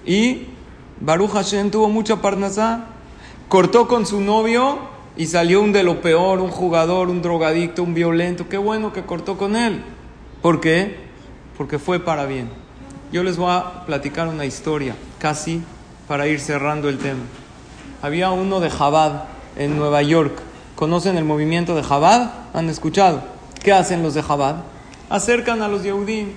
y 0.04 0.46
Baruch 1.00 1.30
Hashem 1.30 1.70
tuvo 1.70 1.88
mucha 1.88 2.16
parnasá. 2.22 2.86
Cortó 3.48 3.86
con 3.86 4.06
su 4.06 4.20
novio 4.20 4.91
y 5.16 5.26
salió 5.26 5.60
un 5.60 5.72
de 5.72 5.82
lo 5.82 6.00
peor, 6.00 6.40
un 6.40 6.50
jugador, 6.50 7.08
un 7.08 7.22
drogadicto, 7.22 7.82
un 7.82 7.94
violento. 7.94 8.48
Qué 8.48 8.56
bueno 8.56 8.92
que 8.92 9.02
cortó 9.02 9.36
con 9.36 9.56
él. 9.56 9.82
¿Por 10.40 10.60
qué? 10.60 10.96
Porque 11.56 11.78
fue 11.78 12.00
para 12.00 12.24
bien. 12.26 12.48
Yo 13.12 13.22
les 13.22 13.36
voy 13.36 13.50
a 13.50 13.84
platicar 13.84 14.28
una 14.28 14.46
historia, 14.46 14.96
casi 15.18 15.62
para 16.08 16.26
ir 16.26 16.40
cerrando 16.40 16.88
el 16.88 16.98
tema. 16.98 17.20
Había 18.00 18.30
uno 18.30 18.58
de 18.60 18.70
Jabad 18.70 19.24
en 19.56 19.76
Nueva 19.76 20.02
York. 20.02 20.32
¿Conocen 20.76 21.16
el 21.18 21.24
movimiento 21.24 21.76
de 21.76 21.82
Jabad? 21.82 22.30
¿Han 22.54 22.70
escuchado? 22.70 23.22
¿Qué 23.62 23.72
hacen 23.72 24.02
los 24.02 24.14
de 24.14 24.22
Jabad? 24.22 24.56
Acercan 25.10 25.62
a 25.62 25.68
los 25.68 25.82
Yehudim. 25.82 26.30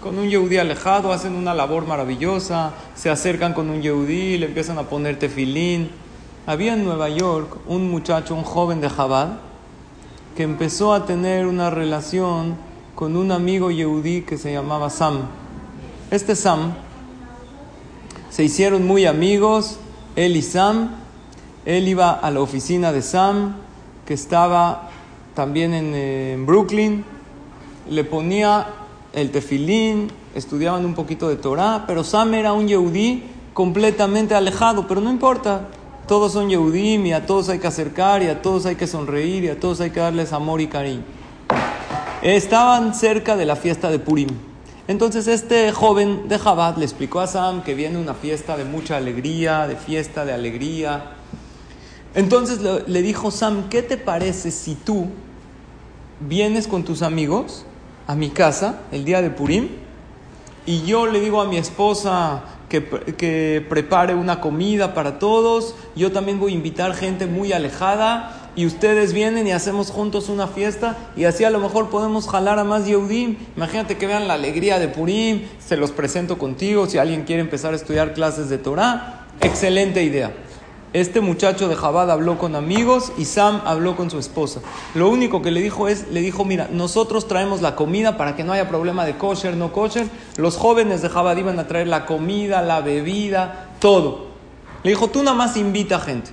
Con 0.00 0.18
un 0.18 0.28
Yehudí 0.28 0.58
alejado 0.58 1.12
hacen 1.12 1.34
una 1.34 1.54
labor 1.54 1.86
maravillosa. 1.86 2.72
Se 2.94 3.08
acercan 3.08 3.54
con 3.54 3.70
un 3.70 3.80
Yehudí, 3.80 4.36
le 4.36 4.46
empiezan 4.46 4.76
a 4.78 4.82
poner 4.82 5.18
tefilín. 5.18 5.90
Había 6.46 6.74
en 6.74 6.84
Nueva 6.84 7.08
York 7.08 7.56
un 7.66 7.90
muchacho, 7.90 8.34
un 8.34 8.42
joven 8.42 8.82
de 8.82 8.90
Jabad, 8.90 9.38
que 10.36 10.42
empezó 10.42 10.92
a 10.92 11.06
tener 11.06 11.46
una 11.46 11.70
relación 11.70 12.56
con 12.94 13.16
un 13.16 13.32
amigo 13.32 13.70
Yehudí 13.70 14.20
que 14.20 14.36
se 14.36 14.52
llamaba 14.52 14.90
Sam. 14.90 15.20
Este 16.10 16.36
Sam 16.36 16.74
se 18.28 18.44
hicieron 18.44 18.86
muy 18.86 19.06
amigos, 19.06 19.78
él 20.16 20.36
y 20.36 20.42
Sam. 20.42 20.90
Él 21.64 21.88
iba 21.88 22.10
a 22.10 22.30
la 22.30 22.42
oficina 22.42 22.92
de 22.92 23.00
Sam, 23.00 23.54
que 24.04 24.12
estaba 24.12 24.90
también 25.34 25.72
en, 25.72 26.44
Brooklyn. 26.44 27.06
Le 27.88 28.04
ponía 28.04 28.66
el 29.14 29.30
tefilín, 29.30 30.12
estudiaban 30.34 30.84
un 30.84 30.92
poquito 30.92 31.26
de 31.26 31.36
Torah, 31.36 31.84
pero 31.86 32.04
Sam 32.04 32.34
era 32.34 32.52
un 32.52 32.68
Yehudí 32.68 33.22
completamente 33.54 34.34
alejado, 34.34 34.86
pero 34.86 35.00
no 35.00 35.10
importa. 35.10 35.68
Todos 36.06 36.32
son 36.32 36.50
Yehudim 36.50 37.06
y 37.06 37.12
a 37.14 37.24
todos 37.24 37.48
hay 37.48 37.58
que 37.58 37.66
acercar 37.66 38.22
y 38.22 38.26
a 38.26 38.42
todos 38.42 38.66
hay 38.66 38.76
que 38.76 38.86
sonreír 38.86 39.44
y 39.44 39.48
a 39.48 39.58
todos 39.58 39.80
hay 39.80 39.90
que 39.90 40.00
darles 40.00 40.34
amor 40.34 40.60
y 40.60 40.66
cariño. 40.66 41.02
Estaban 42.20 42.94
cerca 42.94 43.36
de 43.36 43.46
la 43.46 43.56
fiesta 43.56 43.90
de 43.90 43.98
Purim. 43.98 44.28
Entonces 44.86 45.26
este 45.28 45.72
joven 45.72 46.28
de 46.28 46.38
Jabat 46.38 46.76
le 46.76 46.84
explicó 46.84 47.20
a 47.20 47.26
Sam 47.26 47.62
que 47.62 47.74
viene 47.74 47.96
una 47.96 48.12
fiesta 48.12 48.54
de 48.58 48.66
mucha 48.66 48.98
alegría, 48.98 49.66
de 49.66 49.76
fiesta, 49.76 50.26
de 50.26 50.34
alegría. 50.34 51.12
Entonces 52.14 52.58
le 52.86 53.02
dijo 53.02 53.30
Sam, 53.30 53.70
¿qué 53.70 53.82
te 53.82 53.96
parece 53.96 54.50
si 54.50 54.74
tú 54.74 55.06
vienes 56.20 56.68
con 56.68 56.84
tus 56.84 57.00
amigos 57.00 57.64
a 58.06 58.14
mi 58.14 58.28
casa 58.28 58.80
el 58.92 59.06
día 59.06 59.22
de 59.22 59.30
Purim 59.30 59.68
y 60.66 60.82
yo 60.82 61.06
le 61.06 61.20
digo 61.20 61.40
a 61.40 61.46
mi 61.46 61.56
esposa, 61.56 62.42
que, 62.68 63.64
prepare 63.68 64.14
una 64.14 64.40
comida 64.40 64.94
para 64.94 65.18
todos. 65.18 65.74
Yo 65.96 66.12
también 66.12 66.38
voy 66.40 66.52
a 66.52 66.54
invitar 66.54 66.94
gente 66.94 67.26
muy 67.26 67.52
alejada 67.52 68.50
y 68.56 68.66
ustedes 68.66 69.12
vienen 69.12 69.46
y 69.46 69.52
hacemos 69.52 69.90
juntos 69.90 70.28
una 70.28 70.46
fiesta 70.46 70.96
y 71.16 71.24
así 71.24 71.44
a 71.44 71.50
lo 71.50 71.58
mejor 71.58 71.90
podemos 71.90 72.28
jalar 72.28 72.58
a 72.58 72.64
más 72.64 72.86
Yehudim. 72.86 73.36
Imagínate 73.56 73.96
que 73.96 74.06
vean 74.06 74.28
la 74.28 74.34
alegría 74.34 74.78
de 74.78 74.88
Purim, 74.88 75.42
se 75.58 75.76
los 75.76 75.90
presento 75.90 76.38
contigo 76.38 76.86
si 76.86 76.98
alguien 76.98 77.24
quiere 77.24 77.42
empezar 77.42 77.72
a 77.72 77.76
estudiar 77.76 78.14
clases 78.14 78.48
de 78.48 78.58
Torah. 78.58 79.26
Excelente 79.40 80.02
idea. 80.02 80.32
Este 80.94 81.20
muchacho 81.20 81.68
de 81.68 81.74
Jabad 81.74 82.08
habló 82.08 82.38
con 82.38 82.54
amigos 82.54 83.10
y 83.18 83.24
Sam 83.24 83.60
habló 83.64 83.96
con 83.96 84.10
su 84.10 84.20
esposa. 84.20 84.60
Lo 84.94 85.08
único 85.08 85.42
que 85.42 85.50
le 85.50 85.60
dijo 85.60 85.88
es, 85.88 86.06
le 86.12 86.20
dijo, 86.20 86.44
mira, 86.44 86.68
nosotros 86.70 87.26
traemos 87.26 87.60
la 87.62 87.74
comida 87.74 88.16
para 88.16 88.36
que 88.36 88.44
no 88.44 88.52
haya 88.52 88.68
problema 88.68 89.04
de 89.04 89.16
kosher, 89.16 89.56
no 89.56 89.72
kosher. 89.72 90.06
Los 90.36 90.56
jóvenes 90.56 91.02
de 91.02 91.08
Jabad 91.08 91.36
iban 91.36 91.58
a 91.58 91.66
traer 91.66 91.88
la 91.88 92.06
comida, 92.06 92.62
la 92.62 92.80
bebida, 92.80 93.70
todo. 93.80 94.28
Le 94.84 94.90
dijo, 94.90 95.08
tú 95.08 95.24
nada 95.24 95.36
más 95.36 95.56
invita 95.56 95.98
gente. 95.98 96.30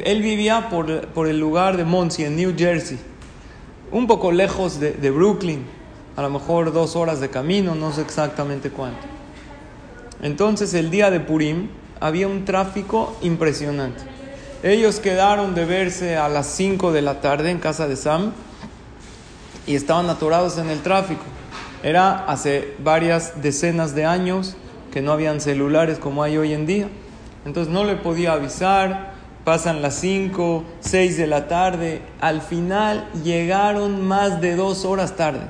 Él 0.00 0.22
vivía 0.22 0.68
por, 0.68 1.28
el 1.28 1.38
lugar 1.38 1.76
de 1.76 1.84
Muncie, 1.84 2.26
en 2.26 2.34
New 2.34 2.52
Jersey, 2.58 2.98
un 3.92 4.08
poco 4.08 4.32
lejos 4.32 4.80
de, 4.80 4.90
de 4.90 5.10
Brooklyn, 5.12 5.64
a 6.16 6.22
lo 6.22 6.30
mejor 6.30 6.72
dos 6.72 6.96
horas 6.96 7.20
de 7.20 7.30
camino, 7.30 7.76
no 7.76 7.92
sé 7.92 8.00
exactamente 8.00 8.70
cuánto. 8.70 9.06
Entonces 10.20 10.74
el 10.74 10.90
día 10.90 11.12
de 11.12 11.20
Purim, 11.20 11.68
había 12.00 12.28
un 12.28 12.44
tráfico 12.44 13.16
impresionante. 13.22 14.02
Ellos 14.62 15.00
quedaron 15.00 15.54
de 15.54 15.64
verse 15.64 16.16
a 16.16 16.28
las 16.28 16.46
5 16.48 16.92
de 16.92 17.02
la 17.02 17.20
tarde 17.20 17.50
en 17.50 17.58
casa 17.58 17.86
de 17.86 17.96
Sam 17.96 18.32
y 19.66 19.74
estaban 19.74 20.08
atorados 20.08 20.58
en 20.58 20.70
el 20.70 20.80
tráfico. 20.80 21.22
Era 21.82 22.24
hace 22.26 22.74
varias 22.78 23.42
decenas 23.42 23.94
de 23.94 24.06
años 24.06 24.56
que 24.92 25.02
no 25.02 25.12
habían 25.12 25.40
celulares 25.40 25.98
como 25.98 26.22
hay 26.22 26.36
hoy 26.38 26.52
en 26.52 26.66
día. 26.66 26.88
Entonces 27.44 27.72
no 27.72 27.84
le 27.84 27.96
podía 27.96 28.32
avisar, 28.32 29.12
pasan 29.44 29.82
las 29.82 29.94
5, 29.96 30.64
6 30.80 31.16
de 31.16 31.26
la 31.26 31.46
tarde, 31.48 32.02
al 32.20 32.40
final 32.40 33.08
llegaron 33.22 34.04
más 34.04 34.40
de 34.40 34.56
dos 34.56 34.84
horas 34.84 35.14
tarde. 35.16 35.46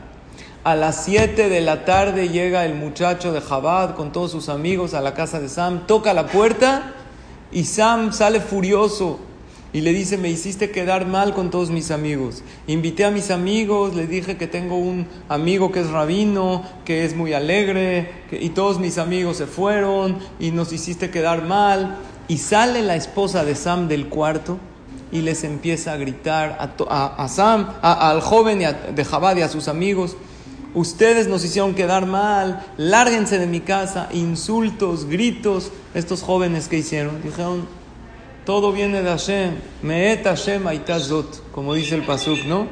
A 0.66 0.74
las 0.74 1.04
7 1.04 1.48
de 1.48 1.60
la 1.60 1.84
tarde 1.84 2.28
llega 2.28 2.64
el 2.64 2.74
muchacho 2.74 3.32
de 3.32 3.40
Jabad 3.40 3.94
con 3.94 4.10
todos 4.10 4.32
sus 4.32 4.48
amigos 4.48 4.94
a 4.94 5.00
la 5.00 5.14
casa 5.14 5.38
de 5.38 5.48
Sam, 5.48 5.86
toca 5.86 6.12
la 6.12 6.26
puerta 6.26 6.92
y 7.52 7.62
Sam 7.66 8.12
sale 8.12 8.40
furioso 8.40 9.20
y 9.72 9.82
le 9.82 9.92
dice, 9.92 10.18
me 10.18 10.28
hiciste 10.28 10.72
quedar 10.72 11.06
mal 11.06 11.34
con 11.34 11.50
todos 11.50 11.70
mis 11.70 11.92
amigos. 11.92 12.42
Invité 12.66 13.04
a 13.04 13.12
mis 13.12 13.30
amigos, 13.30 13.94
le 13.94 14.08
dije 14.08 14.36
que 14.36 14.48
tengo 14.48 14.76
un 14.76 15.06
amigo 15.28 15.70
que 15.70 15.82
es 15.82 15.90
rabino, 15.90 16.64
que 16.84 17.04
es 17.04 17.14
muy 17.14 17.32
alegre, 17.32 18.10
y 18.32 18.48
todos 18.48 18.80
mis 18.80 18.98
amigos 18.98 19.36
se 19.36 19.46
fueron 19.46 20.18
y 20.40 20.50
nos 20.50 20.72
hiciste 20.72 21.10
quedar 21.10 21.44
mal. 21.44 21.96
Y 22.26 22.38
sale 22.38 22.82
la 22.82 22.96
esposa 22.96 23.44
de 23.44 23.54
Sam 23.54 23.86
del 23.86 24.08
cuarto 24.08 24.58
y 25.12 25.20
les 25.20 25.44
empieza 25.44 25.92
a 25.92 25.96
gritar 25.96 26.58
a, 26.88 27.28
Sam, 27.28 27.68
al 27.82 28.20
joven 28.20 28.58
de 28.96 29.04
Jabad 29.04 29.36
y 29.36 29.42
a 29.42 29.48
sus 29.48 29.68
amigos, 29.68 30.16
ustedes 30.76 31.26
nos 31.26 31.42
hicieron 31.42 31.74
quedar 31.74 32.04
mal, 32.04 32.62
lárguense 32.76 33.38
de 33.38 33.46
mi 33.46 33.60
casa, 33.60 34.10
insultos, 34.12 35.06
gritos, 35.06 35.72
estos 35.94 36.22
jóvenes 36.22 36.68
que 36.68 36.76
hicieron, 36.76 37.22
dijeron, 37.22 37.66
todo 38.44 38.72
viene 38.72 39.02
de 39.02 39.08
Hashem, 39.08 39.54
meet 39.82 40.24
Hashem 40.24 40.66
aitazot, 40.66 41.50
como 41.50 41.72
dice 41.72 41.94
el 41.94 42.02
pasuk, 42.02 42.44
¿no? 42.44 42.68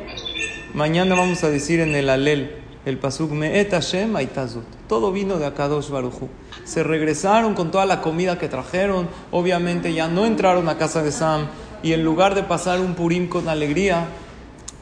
Mañana 0.75 1.15
vamos 1.15 1.45
a 1.45 1.49
decir 1.49 1.81
en 1.81 1.95
el 1.95 2.11
alel, 2.11 2.57
el 2.85 2.99
pasuk, 2.99 3.31
meet 3.31 3.71
Hashem 3.71 4.15
aitazot, 4.15 4.67
todo 4.87 5.11
vino 5.11 5.39
de 5.39 5.47
Akadosh 5.47 5.89
Baruchu. 5.89 6.29
Se 6.65 6.83
regresaron 6.83 7.55
con 7.55 7.71
toda 7.71 7.87
la 7.87 8.03
comida 8.03 8.39
que 8.39 8.51
trajeron, 8.51 9.09
obviamente 9.31 9.95
ya 9.95 10.09
no 10.09 10.27
entraron 10.27 10.69
a 10.69 10.77
casa 10.77 11.03
de 11.03 11.11
Sam, 11.11 11.47
y 11.83 11.95
en 11.95 12.05
lugar 12.05 12.35
de 12.35 12.43
pasar 12.43 12.81
un 12.81 12.95
purim 12.95 13.31
con 13.31 13.49
alegría, 13.49 14.09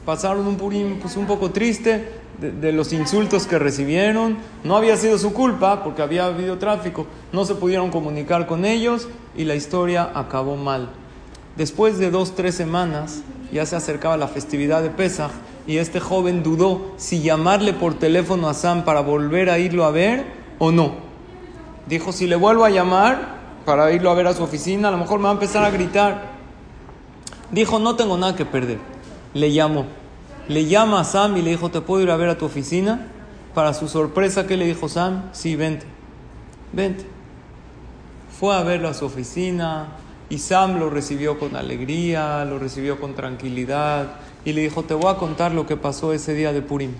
pasaron 0.05 0.47
un 0.47 0.55
purim 0.55 0.99
pues 0.99 1.17
un 1.17 1.25
poco 1.25 1.51
triste, 1.51 2.21
de, 2.39 2.71
los 2.71 2.93
insultos 2.93 3.47
que 3.47 3.59
recibieron. 3.59 4.37
No 4.63 4.75
había 4.75 4.97
sido 4.97 5.17
su 5.17 5.33
culpa 5.33 5.83
porque 5.83 6.01
había 6.01 6.25
habido 6.25 6.57
tráfico. 6.57 7.05
No 7.31 7.45
se 7.45 7.55
pudieron 7.55 7.91
comunicar 7.91 8.47
con 8.47 8.65
ellos 8.65 9.07
y 9.35 9.45
la 9.45 9.55
historia 9.55 10.11
acabó 10.13 10.55
mal. 10.55 10.89
Después 11.55 11.99
de 11.99 12.09
dos, 12.09 12.35
tres 12.35 12.55
semanas, 12.55 13.21
ya 13.51 13.65
se 13.65 13.75
acercaba 13.75 14.17
la 14.17 14.27
festividad 14.27 14.81
de 14.81 14.89
Pesach 14.89 15.31
y 15.67 15.77
este 15.77 15.99
joven 15.99 16.43
dudó 16.43 16.93
si 16.97 17.21
llamarle 17.21 17.73
por 17.73 17.93
teléfono 17.93 18.49
a 18.49 18.53
Sam 18.53 18.83
para 18.83 19.01
volver 19.01 19.49
a 19.49 19.59
irlo 19.59 19.85
a 19.85 19.91
ver 19.91 20.25
o 20.59 20.71
no. 20.71 20.95
Dijo, 21.87 22.11
si 22.11 22.27
le 22.27 22.35
vuelvo 22.35 22.65
a 22.65 22.69
llamar 22.69 23.41
para 23.65 23.91
irlo 23.91 24.09
a 24.09 24.15
ver 24.15 24.27
a 24.27 24.33
su 24.33 24.43
oficina, 24.43 24.87
a 24.87 24.91
lo 24.91 24.97
mejor 24.97 25.19
me 25.19 25.25
va 25.25 25.29
a 25.29 25.33
empezar 25.33 25.63
a 25.63 25.69
gritar. 25.69 26.33
Dijo, 27.51 27.77
no 27.77 27.95
tengo 27.95 28.17
nada 28.17 28.35
que 28.35 28.45
perder. 28.45 28.92
Le 29.33 29.51
llamó 29.51 29.85
le 30.47 30.65
llama 30.65 30.99
a 30.99 31.03
Sam 31.05 31.37
y 31.37 31.41
le 31.41 31.51
dijo, 31.51 31.69
¿te 31.69 31.81
puedo 31.81 32.03
ir 32.03 32.11
a 32.11 32.17
ver 32.17 32.29
a 32.29 32.37
tu 32.37 32.45
oficina? 32.45 33.07
Para 33.53 33.73
su 33.73 33.87
sorpresa, 33.87 34.45
¿qué 34.45 34.57
le 34.57 34.65
dijo 34.65 34.89
Sam? 34.89 35.29
Sí, 35.31 35.55
vente, 35.55 35.85
vente. 36.73 37.05
Fue 38.37 38.53
a 38.53 38.61
verlo 38.61 38.89
a 38.89 38.93
su 38.93 39.05
oficina 39.05 39.87
y 40.29 40.39
Sam 40.39 40.79
lo 40.79 40.89
recibió 40.89 41.39
con 41.39 41.55
alegría, 41.55 42.43
lo 42.45 42.59
recibió 42.59 42.99
con 42.99 43.13
tranquilidad 43.15 44.15
y 44.43 44.51
le 44.51 44.61
dijo, 44.61 44.83
te 44.83 44.95
voy 44.95 45.11
a 45.11 45.17
contar 45.17 45.53
lo 45.53 45.65
que 45.65 45.77
pasó 45.77 46.11
ese 46.11 46.33
día 46.33 46.51
de 46.51 46.61
Purim. 46.61 46.91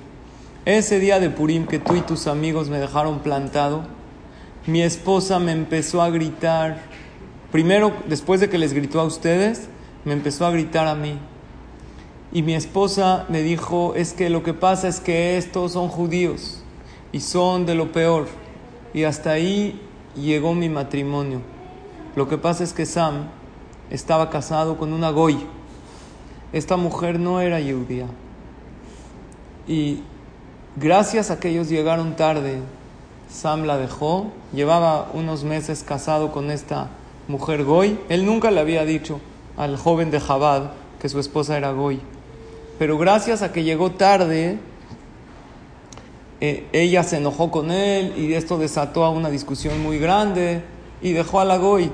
Ese 0.65 0.99
día 0.99 1.19
de 1.19 1.29
Purim 1.29 1.67
que 1.67 1.79
tú 1.79 1.97
y 1.97 2.01
tus 2.01 2.27
amigos 2.27 2.69
me 2.69 2.79
dejaron 2.79 3.19
plantado, 3.19 3.83
mi 4.67 4.81
esposa 4.81 5.39
me 5.39 5.51
empezó 5.51 6.01
a 6.01 6.09
gritar, 6.09 6.83
primero 7.51 7.91
después 8.07 8.39
de 8.39 8.49
que 8.49 8.57
les 8.57 8.71
gritó 8.71 9.01
a 9.01 9.03
ustedes, 9.03 9.67
me 10.05 10.13
empezó 10.13 10.45
a 10.45 10.51
gritar 10.51 10.87
a 10.87 10.95
mí, 10.95 11.19
y 12.33 12.41
mi 12.41 12.55
esposa 12.55 13.25
me 13.29 13.43
dijo, 13.43 13.93
es 13.95 14.13
que 14.13 14.31
lo 14.31 14.41
que 14.41 14.55
pasa 14.55 14.87
es 14.87 14.99
que 14.99 15.37
estos 15.37 15.73
son 15.73 15.87
judíos 15.87 16.63
y 17.11 17.19
son 17.19 17.67
de 17.67 17.75
lo 17.75 17.91
peor. 17.91 18.27
Y 18.91 19.03
hasta 19.03 19.31
ahí 19.31 19.79
llegó 20.15 20.55
mi 20.55 20.67
matrimonio. 20.67 21.41
Lo 22.15 22.27
que 22.27 22.39
pasa 22.39 22.63
es 22.63 22.73
que 22.73 22.87
Sam 22.87 23.29
estaba 23.91 24.31
casado 24.31 24.77
con 24.79 24.93
una 24.93 25.11
goy. 25.11 25.45
Esta 26.51 26.75
mujer 26.75 27.19
no 27.19 27.39
era 27.39 27.59
judía. 27.61 28.07
Y 29.67 30.01
gracias 30.75 31.29
a 31.29 31.39
que 31.39 31.49
ellos 31.49 31.69
llegaron 31.69 32.15
tarde, 32.15 32.61
Sam 33.29 33.65
la 33.65 33.77
dejó, 33.77 34.31
llevaba 34.53 35.11
unos 35.13 35.43
meses 35.43 35.83
casado 35.83 36.31
con 36.31 36.49
esta 36.49 36.89
mujer 37.27 37.63
Goy. 37.63 37.99
Él 38.09 38.25
nunca 38.25 38.51
le 38.51 38.59
había 38.59 38.85
dicho 38.85 39.19
al 39.55 39.77
joven 39.77 40.11
de 40.11 40.19
Jabad 40.19 40.71
que 40.99 41.09
su 41.09 41.19
esposa 41.19 41.57
era 41.57 41.71
Goy. 41.71 42.01
Pero 42.83 42.97
gracias 42.97 43.41
a 43.43 43.53
que 43.53 43.63
llegó 43.63 43.91
tarde, 43.91 44.57
eh, 46.41 46.67
ella 46.73 47.01
se 47.03 47.15
enojó 47.15 47.49
con 47.49 47.71
él 47.71 48.13
y 48.17 48.33
esto 48.33 48.57
desató 48.57 49.05
a 49.05 49.09
una 49.09 49.29
discusión 49.29 49.81
muy 49.81 49.99
grande 49.99 50.63
y 51.01 51.13
dejó 51.13 51.39
a 51.39 51.45
la 51.45 51.55
Goy. 51.55 51.89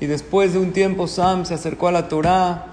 Y 0.00 0.06
después 0.06 0.54
de 0.54 0.58
un 0.58 0.72
tiempo 0.72 1.08
Sam 1.08 1.44
se 1.44 1.52
acercó 1.52 1.88
a 1.88 1.92
la 1.92 2.08
Torá, 2.08 2.68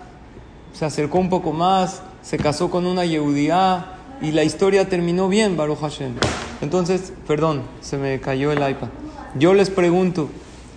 se 0.71 0.85
acercó 0.85 1.17
un 1.17 1.29
poco 1.29 1.51
más, 1.51 2.01
se 2.21 2.37
casó 2.37 2.71
con 2.71 2.85
una 2.85 3.03
Yehudiá 3.03 3.97
y 4.21 4.31
la 4.31 4.45
historia 4.45 4.87
terminó 4.87 5.27
bien, 5.27 5.57
Baruch 5.57 5.81
Hashem. 5.81 6.13
Entonces, 6.61 7.11
perdón, 7.27 7.63
se 7.81 7.97
me 7.97 8.21
cayó 8.21 8.53
el 8.53 8.59
iPad. 8.59 8.87
Yo 9.37 9.53
les 9.53 9.69
pregunto, 9.69 10.29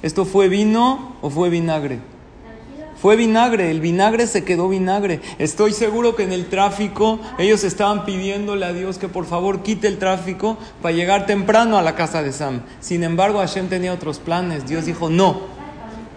¿esto 0.03 0.25
fue 0.25 0.49
vino 0.49 1.15
o 1.23 1.31
fue 1.31 1.51
vinagre? 1.51 2.01
Fue 3.01 3.17
vinagre, 3.17 3.71
el 3.71 3.81
vinagre 3.81 4.27
se 4.27 4.45
quedó 4.45 4.69
vinagre. 4.69 5.21
Estoy 5.39 5.73
seguro 5.73 6.17
que 6.17 6.25
en 6.25 6.33
el 6.33 6.51
tráfico 6.51 7.19
ellos 7.39 7.65
estaban 7.65 8.05
pidiéndole 8.05 8.67
a 8.67 8.75
Dios 8.75 8.99
que 8.99 9.09
por 9.09 9.25
favor 9.25 9.63
quite 9.63 9.89
el 9.89 9.97
tráfico 9.97 10.59
para 10.83 10.95
llegar 10.95 11.25
temprano 11.25 11.79
a 11.79 11.83
la 11.83 11.95
casa 11.95 12.23
de 12.23 12.31
Sam. 12.31 12.61
Sin 12.81 13.03
embargo, 13.03 13.39
Hashem 13.39 13.69
tenía 13.69 13.95
otros 13.95 14.19
planes. 14.19 14.69
Dios 14.69 14.85
dijo, 14.85 15.09
no, 15.09 15.41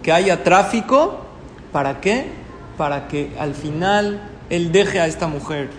que 0.02 0.12
haya 0.12 0.44
tráfico. 0.44 1.20
¿Para 1.72 2.02
qué? 2.02 2.26
Para 2.76 3.08
que 3.08 3.32
al 3.38 3.54
final 3.54 4.20
Él 4.50 4.70
deje 4.70 5.00
a 5.00 5.06
esta 5.06 5.26
mujer. 5.26 5.70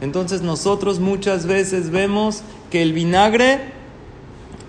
Entonces 0.00 0.42
nosotros 0.42 1.00
muchas 1.00 1.46
veces 1.46 1.90
vemos 1.90 2.42
que 2.70 2.80
el 2.82 2.92
vinagre 2.92 3.58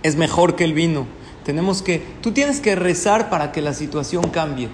es 0.01 0.15
mejor 0.15 0.55
que 0.55 0.63
el 0.63 0.73
vino. 0.73 1.05
Tenemos 1.43 1.83
que, 1.83 2.03
tú 2.21 2.31
tienes 2.31 2.59
que 2.59 2.73
rezar 2.73 3.29
para 3.29 3.51
que 3.51 3.61
la 3.61 3.75
situación 3.75 4.31
cambie 4.31 4.69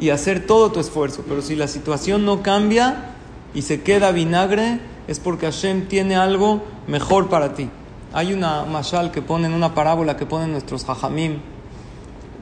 y 0.00 0.10
hacer 0.10 0.46
todo 0.46 0.72
tu 0.72 0.80
esfuerzo. 0.80 1.24
Pero 1.28 1.42
si 1.42 1.56
la 1.56 1.68
situación 1.68 2.24
no 2.24 2.42
cambia 2.42 3.14
y 3.54 3.62
se 3.62 3.82
queda 3.82 4.12
vinagre, 4.12 4.80
es 5.06 5.18
porque 5.20 5.46
Hashem 5.46 5.88
tiene 5.88 6.16
algo 6.16 6.62
mejor 6.86 7.28
para 7.28 7.54
ti. 7.54 7.68
Hay 8.12 8.32
una 8.32 8.64
mashal 8.64 9.10
que 9.10 9.22
ponen, 9.22 9.52
una 9.52 9.74
parábola 9.74 10.16
que 10.16 10.26
ponen 10.26 10.52
nuestros 10.52 10.88
hajamim 10.88 11.38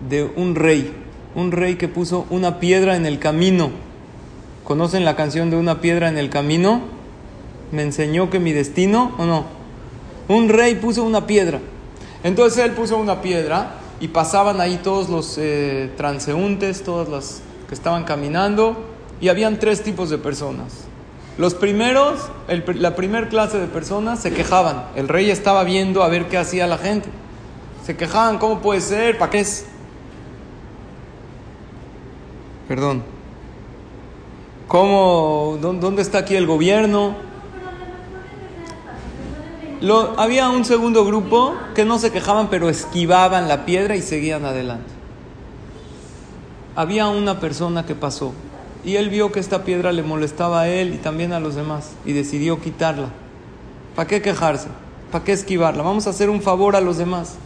de 0.08 0.30
un 0.36 0.54
rey, 0.54 0.92
un 1.34 1.52
rey 1.52 1.76
que 1.76 1.88
puso 1.88 2.26
una 2.30 2.60
piedra 2.60 2.96
en 2.96 3.06
el 3.06 3.18
camino. 3.18 3.70
¿Conocen 4.64 5.04
la 5.04 5.16
canción 5.16 5.50
de 5.50 5.56
una 5.56 5.80
piedra 5.80 6.08
en 6.08 6.18
el 6.18 6.28
camino? 6.28 6.80
¿Me 7.72 7.82
enseñó 7.82 8.30
que 8.30 8.38
mi 8.38 8.52
destino 8.52 9.12
o 9.18 9.24
no? 9.24 9.44
Un 10.28 10.48
rey 10.48 10.74
puso 10.76 11.04
una 11.04 11.26
piedra. 11.26 11.60
Entonces 12.24 12.64
él 12.64 12.72
puso 12.72 12.96
una 12.98 13.22
piedra 13.22 13.76
y 14.00 14.08
pasaban 14.08 14.60
ahí 14.60 14.80
todos 14.82 15.08
los 15.08 15.36
eh, 15.38 15.92
transeúntes, 15.96 16.82
todas 16.82 17.08
las 17.08 17.42
que 17.68 17.74
estaban 17.74 18.04
caminando, 18.04 18.76
y 19.20 19.28
habían 19.28 19.58
tres 19.58 19.82
tipos 19.82 20.10
de 20.10 20.18
personas. 20.18 20.84
Los 21.38 21.54
primeros, 21.54 22.30
la 22.48 22.96
primera 22.96 23.28
clase 23.28 23.58
de 23.58 23.66
personas 23.66 24.20
se 24.20 24.32
quejaban. 24.32 24.84
El 24.94 25.08
rey 25.08 25.30
estaba 25.30 25.64
viendo 25.64 26.02
a 26.02 26.08
ver 26.08 26.28
qué 26.28 26.38
hacía 26.38 26.66
la 26.66 26.78
gente. 26.78 27.08
Se 27.84 27.96
quejaban, 27.96 28.38
¿cómo 28.38 28.60
puede 28.60 28.80
ser? 28.80 29.18
¿Para 29.18 29.30
qué 29.30 29.40
es? 29.40 29.66
Perdón. 32.68 33.02
¿Cómo? 34.66 35.58
¿Dónde 35.60 36.02
está 36.02 36.18
aquí 36.18 36.34
el 36.34 36.46
gobierno? 36.46 37.14
Lo, 39.82 40.18
había 40.18 40.48
un 40.48 40.64
segundo 40.64 41.04
grupo 41.04 41.54
que 41.74 41.84
no 41.84 41.98
se 41.98 42.10
quejaban, 42.10 42.48
pero 42.48 42.70
esquivaban 42.70 43.46
la 43.46 43.66
piedra 43.66 43.94
y 43.94 44.02
seguían 44.02 44.46
adelante. 44.46 44.95
Había 46.76 47.08
una 47.08 47.40
persona 47.40 47.86
que 47.86 47.94
pasó 47.94 48.34
y 48.84 48.96
él 48.96 49.08
vio 49.08 49.32
que 49.32 49.40
esta 49.40 49.64
piedra 49.64 49.92
le 49.92 50.02
molestaba 50.02 50.60
a 50.60 50.68
él 50.68 50.92
y 50.92 50.98
también 50.98 51.32
a 51.32 51.40
los 51.40 51.54
demás 51.54 51.92
y 52.04 52.12
decidió 52.12 52.60
quitarla. 52.60 53.08
¿Para 53.94 54.06
qué 54.06 54.20
quejarse? 54.20 54.68
¿Para 55.10 55.24
qué 55.24 55.32
esquivarla? 55.32 55.82
Vamos 55.82 56.06
a 56.06 56.10
hacer 56.10 56.28
un 56.28 56.42
favor 56.42 56.76
a 56.76 56.82
los 56.82 56.98
demás. 56.98 57.36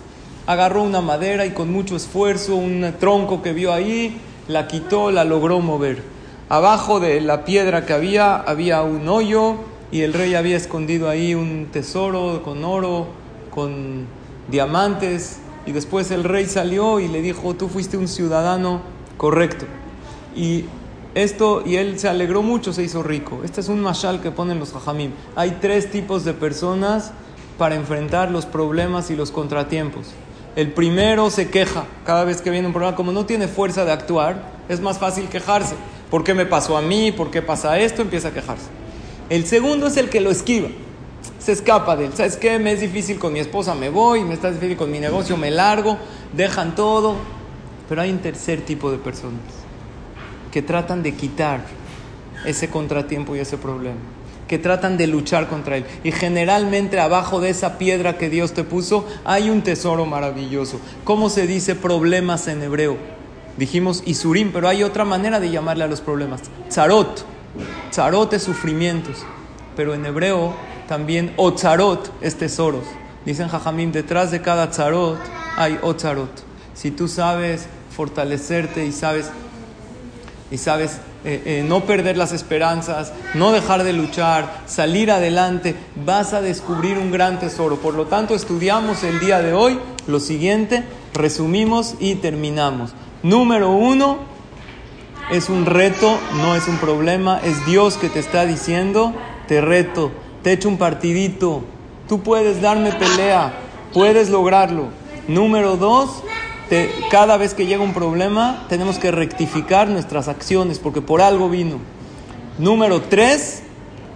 Agarró 0.49 0.83
una 0.83 1.01
madera 1.01 1.47
y 1.47 1.51
con 1.51 1.71
mucho 1.71 1.95
esfuerzo, 1.95 2.57
un 2.57 2.93
tronco 2.99 3.41
que 3.41 3.53
vio 3.53 3.73
ahí, 3.73 4.21
la 4.49 4.67
quitó, 4.67 5.13
la 5.13 5.23
logró 5.23 5.61
mover. 5.61 6.03
Abajo 6.49 6.99
de 6.99 7.21
la 7.21 7.45
piedra 7.45 7.87
que 7.87 7.93
había 7.93 8.35
había 8.35 8.83
un 8.83 9.09
hoyo 9.09 9.55
y 9.93 10.01
el 10.01 10.13
rey 10.13 10.35
había 10.35 10.57
escondido 10.57 11.09
ahí 11.09 11.37
un 11.37 11.69
tesoro 11.71 12.43
con 12.43 12.65
oro, 12.65 13.07
con 13.55 14.07
diamantes, 14.51 15.39
y 15.67 15.71
después 15.71 16.11
el 16.11 16.25
rey 16.25 16.47
salió 16.47 16.99
y 16.99 17.07
le 17.07 17.23
dijo, 17.23 17.55
tú 17.55 17.69
fuiste 17.69 17.97
un 17.97 18.09
ciudadano 18.09 18.99
correcto. 19.21 19.67
Y 20.35 20.65
esto, 21.15 21.63
y 21.67 21.77
él 21.77 21.99
se 21.99 22.09
alegró 22.09 22.41
mucho, 22.41 22.73
se 22.73 22.83
hizo 22.83 23.03
rico. 23.03 23.43
Este 23.45 23.61
es 23.61 23.69
un 23.69 23.83
mashal 23.83 24.23
que 24.23 24.31
ponen 24.31 24.59
los 24.59 24.75
hajamim. 24.75 25.11
Hay 25.37 25.59
tres 25.61 25.91
tipos 25.91 26.25
de 26.25 26.33
personas 26.33 27.13
para 27.59 27.75
enfrentar 27.75 28.31
los 28.31 28.47
problemas 28.47 29.11
y 29.11 29.17
los 29.17 29.31
contratiempos. 29.31 30.07
El 30.57 30.73
primero 30.73 31.29
se 31.29 31.51
queja 31.51 31.85
cada 32.07 32.25
vez 32.25 32.41
que 32.41 32.49
viene 32.49 32.67
un 32.67 32.73
problema, 32.73 32.97
como 32.97 33.13
no 33.13 33.27
tiene 33.27 33.47
fuerza 33.47 33.85
de 33.85 33.93
actuar, 33.93 34.43
es 34.71 34.81
más 34.81 34.99
fácil 34.99 35.29
quejarse. 35.29 35.75
¿Por 36.11 36.25
qué 36.25 36.33
me 36.33 36.47
pasó 36.47 36.79
a 36.79 36.81
mí? 36.81 37.13
¿Por 37.13 37.31
qué 37.31 37.43
pasa 37.43 37.79
esto? 37.79 38.01
Empieza 38.01 38.29
a 38.29 38.33
quejarse. 38.33 38.69
El 39.29 39.45
segundo 39.45 39.89
es 39.89 39.99
el 39.99 40.09
que 40.09 40.23
lo 40.23 40.31
esquiva. 40.31 40.69
Se 41.39 41.53
escapa 41.53 41.95
de 41.95 42.07
él. 42.07 42.13
¿Sabes 42.15 42.39
qué? 42.39 42.59
Me 42.59 42.73
es 42.73 42.81
difícil 42.81 43.19
con 43.19 43.35
mi 43.35 43.41
esposa, 43.41 43.75
me 43.75 43.91
voy. 43.91 44.25
Me 44.25 44.33
está 44.33 44.51
difícil 44.51 44.79
con 44.79 44.91
mi 44.91 44.99
negocio, 44.99 45.37
me 45.37 45.51
largo. 45.51 45.99
Dejan 46.33 46.75
todo. 46.75 47.40
Pero 47.91 48.03
hay 48.03 48.13
un 48.13 48.21
tercer 48.21 48.61
tipo 48.61 48.93
de 48.93 48.99
personas 48.99 49.41
que 50.53 50.63
tratan 50.63 51.03
de 51.03 51.13
quitar 51.15 51.65
ese 52.47 52.71
contratiempo 52.71 53.35
y 53.35 53.41
ese 53.41 53.59
problema. 53.59 53.99
Que 54.47 54.59
tratan 54.59 54.97
de 54.97 55.09
luchar 55.09 55.49
contra 55.49 55.77
él. 55.77 55.85
Y 56.05 56.13
generalmente 56.13 57.01
abajo 57.01 57.41
de 57.41 57.51
esa 57.51 57.79
piedra 57.79 58.17
que 58.17 58.31
Dios 58.31 58.53
te 58.53 58.63
puso 58.63 59.09
hay 59.25 59.51
un 59.51 59.63
tesoro 59.63 60.07
maravilloso. 60.07 60.81
¿Cómo 61.03 61.31
se 61.31 61.49
dice 61.49 61.75
problemas 61.75 62.47
en 62.47 62.63
hebreo? 62.63 62.97
Dijimos 63.57 64.05
Isurim, 64.07 64.53
pero 64.53 64.69
hay 64.69 64.85
otra 64.85 65.05
manera 65.05 65.41
de 65.41 65.51
llamarle 65.51 65.83
a 65.83 65.89
los 65.89 66.01
problemas. 66.01 66.43
Zarot 66.71 67.27
Tzarot 67.91 68.33
es 68.35 68.45
sufrimientos, 68.45 69.25
pero 69.75 69.95
en 69.95 70.07
hebreo 70.07 70.55
también 70.87 71.33
otzarot 71.37 72.13
es 72.21 72.37
tesoros. 72.37 72.85
Dicen 73.27 73.49
Jajamim, 73.49 73.91
detrás 73.91 74.31
de 74.31 74.41
cada 74.41 74.71
tzarot 74.71 75.19
hay 75.57 75.77
otzarot. 75.83 76.31
Si 76.75 76.93
tú 76.93 77.09
sabes 77.09 77.67
fortalecerte 78.01 78.87
y 78.87 78.93
sabes, 78.93 79.31
y 80.51 80.57
sabes 80.57 81.01
eh, 81.23 81.43
eh, 81.45 81.65
no 81.69 81.85
perder 81.85 82.17
las 82.17 82.33
esperanzas, 82.33 83.13
no 83.35 83.53
dejar 83.53 83.85
de 83.85 83.93
luchar, 83.93 84.63
salir 84.65 85.11
adelante, 85.11 85.75
vas 86.07 86.33
a 86.33 86.41
descubrir 86.41 86.97
un 86.97 87.13
gran 87.13 87.39
tesoro. 87.39 87.77
Por 87.77 87.93
lo 87.93 88.07
tanto, 88.07 88.35
estudiamos 88.35 89.05
el 89.05 89.21
día 89.21 89.43
de 89.43 89.53
hoy 89.53 89.79
lo 90.07 90.19
siguiente, 90.19 90.83
resumimos 91.13 91.97
y 92.01 92.15
terminamos. 92.15 92.95
Número 93.23 93.71
uno, 93.71 94.17
es 95.31 95.51
un 95.51 95.67
reto, 95.67 96.19
no 96.39 96.57
es 96.57 96.69
un 96.69 96.79
problema, 96.79 97.39
es 97.45 97.67
Dios 97.67 97.99
que 97.99 98.09
te 98.09 98.19
está 98.19 98.47
diciendo, 98.47 99.13
te 99.47 99.61
reto, 99.61 100.11
te 100.43 100.53
echo 100.53 100.71
un 100.71 100.79
partidito, 100.79 101.65
tú 102.09 102.23
puedes 102.23 102.63
darme 102.63 102.93
pelea, 102.93 103.53
puedes 103.93 104.31
lograrlo. 104.31 104.87
Número 105.29 105.77
dos, 105.77 106.23
cada 107.11 107.37
vez 107.37 107.55
que 107.55 107.67
llega 107.67 107.83
un 107.83 107.95
problema 107.95 108.67
tenemos 108.69 108.99
que 108.99 109.11
rectificar 109.11 109.89
nuestras 109.89 110.29
acciones 110.29 110.79
porque 110.79 111.03
por 111.03 111.21
algo 111.21 111.49
vino. 111.49 111.79
Número 112.59 113.01
tres, 113.03 113.63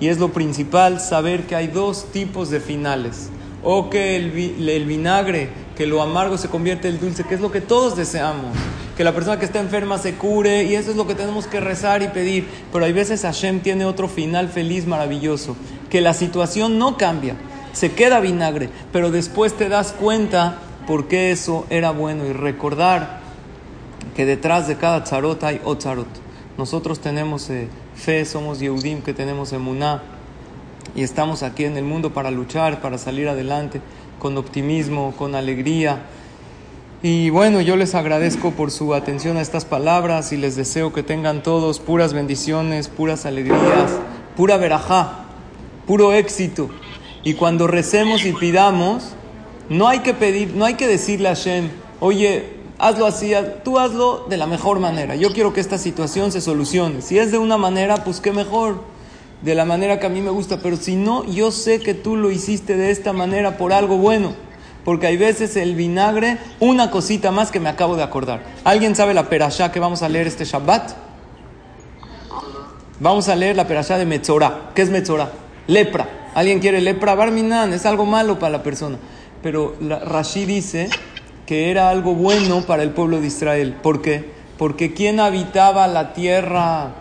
y 0.01 0.09
es 0.09 0.19
lo 0.19 0.33
principal, 0.33 1.01
saber 1.01 1.47
que 1.47 1.57
hay 1.57 1.69
dos 1.69 2.07
tipos 2.13 2.51
de 2.51 2.61
finales. 2.61 3.31
O 3.63 3.89
que 3.89 4.17
el, 4.17 4.69
el 4.69 4.85
vinagre, 4.85 5.49
que 5.77 5.87
lo 5.87 6.03
amargo 6.03 6.37
se 6.37 6.49
convierte 6.49 6.89
en 6.89 7.01
dulce, 7.01 7.25
que 7.25 7.35
es 7.35 7.41
lo 7.41 7.51
que 7.51 7.61
todos 7.61 7.97
deseamos 7.97 8.55
que 8.97 9.05
la 9.05 9.13
persona 9.13 9.39
que 9.39 9.45
está 9.45 9.61
enferma 9.61 9.99
se 9.99 10.15
cure 10.15 10.65
y 10.65 10.75
eso 10.75 10.91
es 10.91 10.97
lo 10.97 11.07
que 11.07 11.15
tenemos 11.15 11.47
que 11.47 11.61
rezar 11.61 12.03
y 12.03 12.09
pedir. 12.09 12.47
Pero 12.73 12.85
hay 12.85 12.93
veces 12.93 13.23
Hashem 13.23 13.61
tiene 13.61 13.85
otro 13.85 14.09
final 14.09 14.49
feliz, 14.49 14.87
maravilloso, 14.87 15.57
que 15.91 16.01
la 16.01 16.15
situación 16.15 16.79
no 16.79 16.97
cambia, 16.97 17.37
se 17.73 17.93
queda 17.93 18.21
vinagre, 18.21 18.71
pero 18.93 19.11
después 19.11 19.55
te 19.55 19.69
das 19.69 19.93
cuenta 19.93 20.59
por 20.87 21.09
qué 21.09 21.31
eso 21.31 21.67
era 21.71 21.91
bueno 21.91 22.27
y 22.27 22.33
recordar 22.33 23.21
que 24.17 24.27
detrás 24.27 24.69
de 24.69 24.77
cada 24.77 25.05
tzarot 25.05 25.43
hay 25.45 25.61
otzarot. 25.65 26.09
Nosotros 26.57 27.01
tenemos 27.01 27.51
eh, 27.51 27.69
fe, 27.95 28.25
somos 28.25 28.61
Yehudim 28.61 29.03
que 29.03 29.13
tenemos 29.13 29.53
emuná 29.53 30.03
y 30.95 31.03
estamos 31.03 31.43
aquí 31.43 31.65
en 31.65 31.77
el 31.77 31.85
mundo 31.85 32.13
para 32.13 32.31
luchar, 32.31 32.81
para 32.81 32.99
salir 32.99 33.29
adelante 33.29 33.81
con 34.19 34.37
optimismo, 34.37 35.15
con 35.17 35.35
alegría 35.35 36.03
y 37.07 37.29
bueno, 37.29 37.61
yo 37.61 37.77
les 37.77 37.95
agradezco 37.95 38.53
por 38.53 38.71
su 38.71 38.95
atención 38.95 39.37
a 39.37 39.43
estas 39.43 39.67
palabras 39.67 40.33
y 40.33 40.39
les 40.39 40.57
deseo 40.57 40.95
que 40.95 41.03
tengan 41.03 41.43
todos 41.43 41.79
puras 41.79 42.15
bendiciones, 42.15 42.89
puras 42.89 43.27
alegrías, 43.27 43.91
pura 44.39 44.57
verajá, 44.57 45.27
puro 45.87 46.15
éxito. 46.15 46.71
Y 47.23 47.35
cuando 47.35 47.67
recemos 47.67 48.25
y 48.25 48.33
pidamos, 48.33 49.11
No 49.69 49.89
hay 49.89 50.01
que 50.01 50.15
pedir, 50.15 50.55
no 50.55 50.65
hay 50.65 50.75
que 50.75 50.87
decirle 50.87 51.29
a 51.29 51.35
Hashem, 51.35 51.71
oye, 52.01 52.45
hazlo 52.79 53.07
así, 53.07 53.33
tú 53.65 53.79
hazlo 53.79 54.27
de 54.29 54.37
la 54.37 54.47
mejor 54.47 54.79
manera. 54.79 55.17
Yo 55.17 55.33
quiero 55.33 55.53
que 55.53 55.61
esta 55.61 55.79
situación 55.79 56.33
se 56.33 56.41
solucione. 56.41 57.01
Si 57.01 57.19
es 57.19 57.33
de 57.33 57.39
una 57.39 57.57
manera, 57.57 58.05
pues 58.05 58.21
qué 58.21 58.33
mejor, 58.33 58.83
de 59.43 59.55
la 59.55 59.65
manera 59.65 59.99
que 59.99 60.07
a 60.07 60.11
mí 60.11 60.21
me 60.21 60.31
gusta. 60.31 60.59
Pero 60.59 60.77
si 60.77 60.97
no, 60.97 61.25
yo 61.25 61.51
sé 61.51 61.81
que 61.81 61.95
tú 61.95 62.17
lo 62.17 62.31
hiciste 62.31 62.77
de 62.77 62.91
esta 62.91 63.13
manera 63.13 63.57
por 63.57 63.73
algo 63.73 63.97
bueno. 63.97 64.33
Porque 64.85 65.07
hay 65.07 65.17
veces 65.17 65.57
el 65.57 65.75
vinagre, 65.75 66.39
una 66.61 66.91
cosita 66.91 67.31
más 67.31 67.51
que 67.51 67.59
me 67.59 67.71
acabo 67.71 67.97
de 67.97 68.03
acordar. 68.03 68.43
¿Alguien 68.65 68.95
sabe 68.95 69.15
la 69.15 69.31
perashá 69.31 69.73
que 69.73 69.81
vamos 69.81 70.03
a 70.03 70.11
leer 70.11 70.27
este 70.27 70.45
Shabbat? 70.45 70.93
Vamos 73.01 73.29
a 73.29 73.35
leer 73.35 73.57
la 73.57 73.67
perashá 73.67 73.97
de 73.97 74.05
Metzorah. 74.05 74.73
¿Qué 74.75 74.83
es 74.83 74.91
Metzorah? 74.91 75.33
Lepra. 75.69 76.31
¿Alguien 76.35 76.61
quiere 76.61 76.81
lepra? 76.81 77.15
Barminan, 77.15 77.73
es 77.73 77.87
algo 77.87 78.05
malo 78.05 78.39
para 78.39 78.53
la 78.53 78.63
persona. 78.63 78.99
Pero 79.45 79.75
Rashi 79.79 80.47
dice 80.47 80.89
que 81.45 81.71
era 81.71 81.91
algo 81.91 82.15
bueno 82.15 82.63
para 82.63 82.83
el 82.83 82.93
pueblo 82.93 83.21
de 83.21 83.27
Israel. 83.27 83.77
¿Por 83.83 84.01
qué? 84.01 84.25
Porque 84.57 84.95
quien 84.95 85.21
habitaba 85.21 85.87
la 85.87 86.15
tierra 86.15 86.95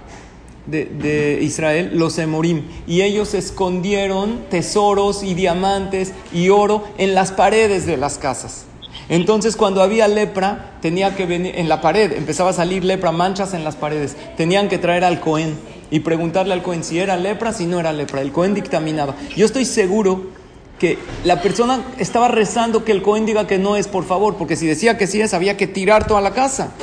de, 0.66 1.40
Israel? 1.42 1.92
Los 1.94 2.18
Emorim. 2.20 2.64
Y 2.86 3.02
ellos 3.02 3.34
escondieron 3.34 4.42
tesoros 4.50 5.24
y 5.24 5.36
diamantes 5.36 6.14
y 6.34 6.50
oro 6.50 6.84
en 6.98 7.16
las 7.16 7.32
paredes 7.32 7.86
de 7.86 7.96
las 7.96 8.18
casas. 8.18 8.66
Entonces 9.08 9.56
cuando 9.56 9.82
había 9.82 10.10
lepra, 10.10 10.74
tenía 10.82 11.16
que 11.16 11.26
venir 11.26 11.56
en 11.56 11.70
la 11.70 11.80
pared, 11.80 12.12
empezaba 12.12 12.50
a 12.50 12.54
salir 12.54 12.84
lepra, 12.84 13.14
manchas 13.14 13.54
en 13.54 13.64
las 13.64 13.78
paredes. 13.78 14.18
Tenían 14.36 14.68
que 14.68 14.78
traer 14.78 15.06
al 15.06 15.22
Cohen 15.22 15.58
y 15.92 16.02
preguntarle 16.02 16.54
al 16.54 16.62
Cohen 16.62 16.84
si 16.84 17.00
era 17.00 17.16
lepra, 17.16 17.54
si 17.54 17.68
no 17.68 17.80
era 17.80 17.94
lepra. 17.94 18.20
El 18.20 18.34
Cohen 18.34 18.54
dictaminaba. 18.54 19.16
Yo 19.34 19.46
estoy 19.46 19.64
seguro 19.64 20.43
que 20.84 20.98
la 21.24 21.42
persona 21.42 21.82
estaba 21.98 22.28
rezando 22.28 22.84
que 22.84 22.92
el 22.92 23.02
Cohen 23.02 23.26
diga 23.26 23.48
que 23.48 23.58
no 23.58 23.78
es, 23.78 23.88
por 23.88 24.04
favor, 24.04 24.36
porque 24.36 24.58
si 24.58 24.68
decía 24.68 24.98
que 24.98 25.08
sí 25.08 25.22
es, 25.22 25.34
había 25.34 25.56
que 25.56 25.66
tirar 25.66 26.08
toda 26.08 26.20
la 26.20 26.32
casa. 26.32 26.74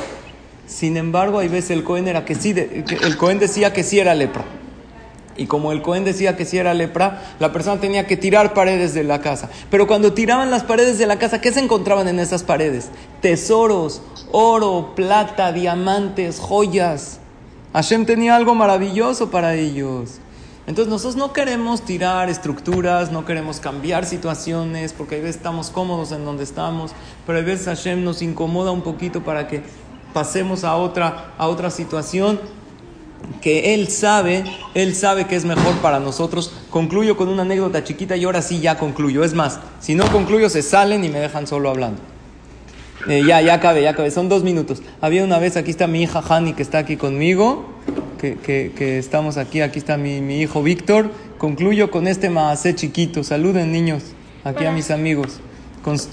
Sin 0.66 0.96
embargo, 0.96 1.40
hay 1.40 1.48
veces 1.48 1.72
el 1.72 1.84
Cohen 1.84 2.08
era 2.08 2.24
que 2.24 2.34
sí, 2.34 2.54
el 2.56 3.16
Cohen 3.18 3.38
decía 3.38 3.74
que 3.74 3.84
sí 3.84 3.98
era 3.98 4.14
lepra. 4.14 4.46
Y 5.36 5.44
como 5.44 5.70
el 5.70 5.82
Cohen 5.82 6.06
decía 6.06 6.34
que 6.34 6.46
sí 6.46 6.56
era 6.56 6.72
lepra, 6.72 7.34
la 7.40 7.52
persona 7.52 7.78
tenía 7.78 8.06
que 8.06 8.16
tirar 8.16 8.54
paredes 8.54 8.94
de 8.94 9.04
la 9.04 9.20
casa. 9.20 9.50
Pero 9.70 9.86
cuando 9.86 10.14
tiraban 10.14 10.50
las 10.50 10.64
paredes 10.64 10.96
de 10.96 11.06
la 11.06 11.18
casa, 11.18 11.42
¿qué 11.42 11.52
se 11.52 11.60
encontraban 11.60 12.08
en 12.08 12.20
esas 12.20 12.42
paredes? 12.42 12.88
Tesoros, 13.20 14.00
oro, 14.32 14.94
plata, 14.96 15.52
diamantes, 15.52 16.40
joyas. 16.40 17.18
Hashem 17.74 18.06
tenía 18.06 18.34
algo 18.34 18.54
maravilloso 18.54 19.30
para 19.30 19.56
ellos. 19.56 20.20
Entonces 20.66 20.90
nosotros 20.90 21.16
no 21.16 21.32
queremos 21.32 21.82
tirar 21.82 22.28
estructuras, 22.28 23.10
no 23.10 23.24
queremos 23.24 23.60
cambiar 23.60 24.04
situaciones, 24.04 24.92
porque 24.92 25.16
a 25.16 25.18
veces 25.18 25.36
estamos 25.36 25.70
cómodos 25.70 26.12
en 26.12 26.24
donde 26.24 26.44
estamos, 26.44 26.92
pero 27.26 27.38
a 27.38 27.42
veces 27.42 27.66
Hashem 27.66 28.04
nos 28.04 28.22
incomoda 28.22 28.70
un 28.70 28.82
poquito 28.82 29.22
para 29.22 29.48
que 29.48 29.62
pasemos 30.12 30.64
a 30.64 30.76
otra, 30.76 31.32
a 31.38 31.48
otra 31.48 31.70
situación 31.70 32.38
que 33.40 33.74
Él 33.74 33.88
sabe, 33.88 34.44
Él 34.74 34.94
sabe 34.94 35.26
que 35.26 35.36
es 35.36 35.44
mejor 35.44 35.74
para 35.76 35.98
nosotros. 35.98 36.52
Concluyo 36.70 37.16
con 37.16 37.28
una 37.28 37.42
anécdota 37.42 37.84
chiquita 37.84 38.16
y 38.16 38.24
ahora 38.24 38.42
sí 38.42 38.60
ya 38.60 38.78
concluyo. 38.78 39.24
Es 39.24 39.34
más, 39.34 39.60
si 39.80 39.94
no 39.94 40.10
concluyo 40.10 40.48
se 40.50 40.62
salen 40.62 41.04
y 41.04 41.08
me 41.08 41.20
dejan 41.20 41.46
solo 41.46 41.70
hablando. 41.70 42.00
Eh, 43.08 43.22
ya, 43.26 43.40
ya 43.40 43.60
cabe, 43.60 43.82
ya 43.82 43.94
cabe. 43.94 44.10
Son 44.10 44.28
dos 44.28 44.42
minutos. 44.42 44.82
Había 45.00 45.24
una 45.24 45.38
vez, 45.38 45.56
aquí 45.56 45.70
está 45.70 45.86
mi 45.86 46.02
hija 46.02 46.22
Hani 46.28 46.52
que 46.52 46.62
está 46.62 46.78
aquí 46.78 46.96
conmigo 46.96 47.66
que, 48.20 48.98
estamos 48.98 49.36
aquí. 49.36 49.60
Aquí 49.60 49.78
está 49.78 49.96
mi, 49.96 50.40
hijo 50.40 50.62
Víctor. 50.62 51.10
Concluyo 51.38 51.90
con 51.90 52.06
este 52.06 52.30
maase 52.30 52.74
chiquito. 52.74 53.24
Saluden 53.24 53.72
niños, 53.72 54.02
aquí 54.44 54.64
a 54.64 54.72
mis 54.72 54.90
amigos. 54.90 55.40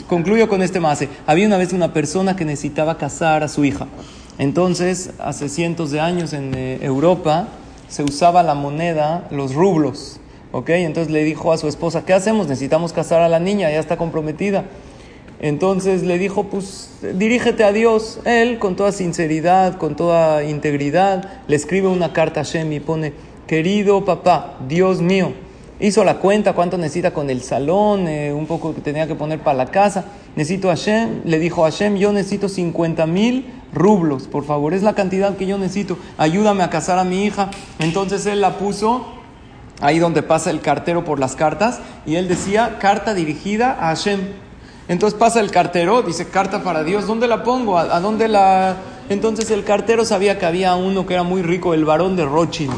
concluyo 0.07 0.47
con 0.47 0.61
este 0.61 0.79
maase. 0.79 1.09
Había 1.25 1.47
una 1.47 1.57
vez 1.57 1.73
una 1.73 1.93
persona 1.93 2.35
que 2.35 2.45
necesitaba 2.45 2.97
casar 2.97 3.43
a 3.43 3.47
su 3.47 3.65
hija. 3.65 3.87
Entonces, 4.39 5.11
hace 5.19 5.49
cientos 5.49 5.91
de 5.91 5.99
años 5.99 6.33
en 6.33 6.53
eh, 6.55 6.79
Europa 6.81 7.47
se 7.89 8.03
usaba 8.03 8.43
la 8.43 8.53
moneda, 8.53 9.27
los 9.31 9.53
rublos. 9.53 10.19
¿Ok? 10.53 10.69
Entonces 10.69 11.11
le 11.11 11.23
dijo 11.23 11.51
a 11.51 11.57
su 11.57 11.67
esposa, 11.67 12.05
¿qué 12.05 12.13
hacemos? 12.13 12.47
Necesitamos 12.47 12.93
casar 12.93 13.21
a 13.21 13.27
la 13.27 13.39
niña, 13.39 13.69
ya 13.69 13.79
está 13.79 13.97
comprometida. 13.97 14.65
Entonces 15.39 16.03
le 16.03 16.17
dijo, 16.17 16.45
pues 16.45 16.89
dirígete 17.13 17.63
a 17.63 17.71
Dios. 17.71 18.19
Él, 18.25 18.57
con 18.59 18.75
toda 18.75 18.91
sinceridad, 18.91 19.77
con 19.77 19.95
toda 19.95 20.43
integridad, 20.43 21.41
le 21.47 21.55
escribe 21.55 21.87
una 21.87 22.13
carta 22.13 22.41
a 22.41 22.43
Shem 22.43 22.71
y 22.71 22.79
pone, 22.79 23.13
querido 23.45 24.03
papá, 24.03 24.57
Dios 24.67 25.01
mío, 25.01 25.33
hizo 25.79 26.03
la 26.03 26.15
cuenta 26.15 26.53
cuánto 26.53 26.77
necesita 26.77 27.11
con 27.11 27.29
el 27.29 27.41
salón, 27.41 28.07
eh, 28.07 28.33
un 28.33 28.47
poco 28.47 28.73
que 28.73 28.81
tenía 28.81 29.07
que 29.07 29.15
poner 29.15 29.39
para 29.39 29.57
la 29.57 29.67
casa. 29.67 30.05
Necesito 30.35 30.71
a 30.71 30.75
Shem, 30.75 31.21
le 31.23 31.39
dijo 31.39 31.65
a 31.65 31.69
Shem, 31.69 31.97
yo 31.97 32.11
necesito 32.11 32.49
50 32.49 33.05
mil 33.05 33.45
rublos, 33.73 34.27
por 34.27 34.43
favor, 34.43 34.73
es 34.73 34.81
la 34.81 34.93
cantidad 34.93 35.35
que 35.35 35.45
yo 35.45 35.57
necesito, 35.57 35.97
ayúdame 36.17 36.63
a 36.63 36.69
casar 36.69 36.97
a 36.97 37.03
mi 37.03 37.25
hija. 37.25 37.51
Entonces 37.79 38.25
él 38.25 38.41
la 38.41 38.57
puso 38.57 39.05
ahí 39.81 39.99
donde 39.99 40.23
pasa 40.23 40.49
el 40.49 40.61
cartero 40.61 41.05
por 41.05 41.19
las 41.19 41.35
cartas 41.35 41.79
y 42.07 42.15
él 42.15 42.27
decía, 42.27 42.77
carta 42.79 43.13
dirigida 43.13 43.73
a 43.79 43.87
Hashem. 43.87 44.46
Entonces 44.87 45.19
pasa 45.19 45.39
el 45.39 45.51
cartero, 45.51 46.01
dice, 46.01 46.27
carta 46.27 46.63
para 46.63 46.83
Dios, 46.83 47.07
¿dónde 47.07 47.27
la 47.27 47.43
pongo? 47.43 47.77
¿A, 47.77 47.99
dónde 47.99 48.27
la...? 48.27 48.77
Entonces 49.09 49.51
el 49.51 49.63
cartero 49.63 50.05
sabía 50.05 50.37
que 50.39 50.45
había 50.45 50.75
uno 50.75 51.05
que 51.05 51.13
era 51.13 51.23
muy 51.23 51.41
rico, 51.41 51.73
el 51.73 51.85
varón 51.85 52.15
de 52.15 52.25
Rothschild. 52.25 52.73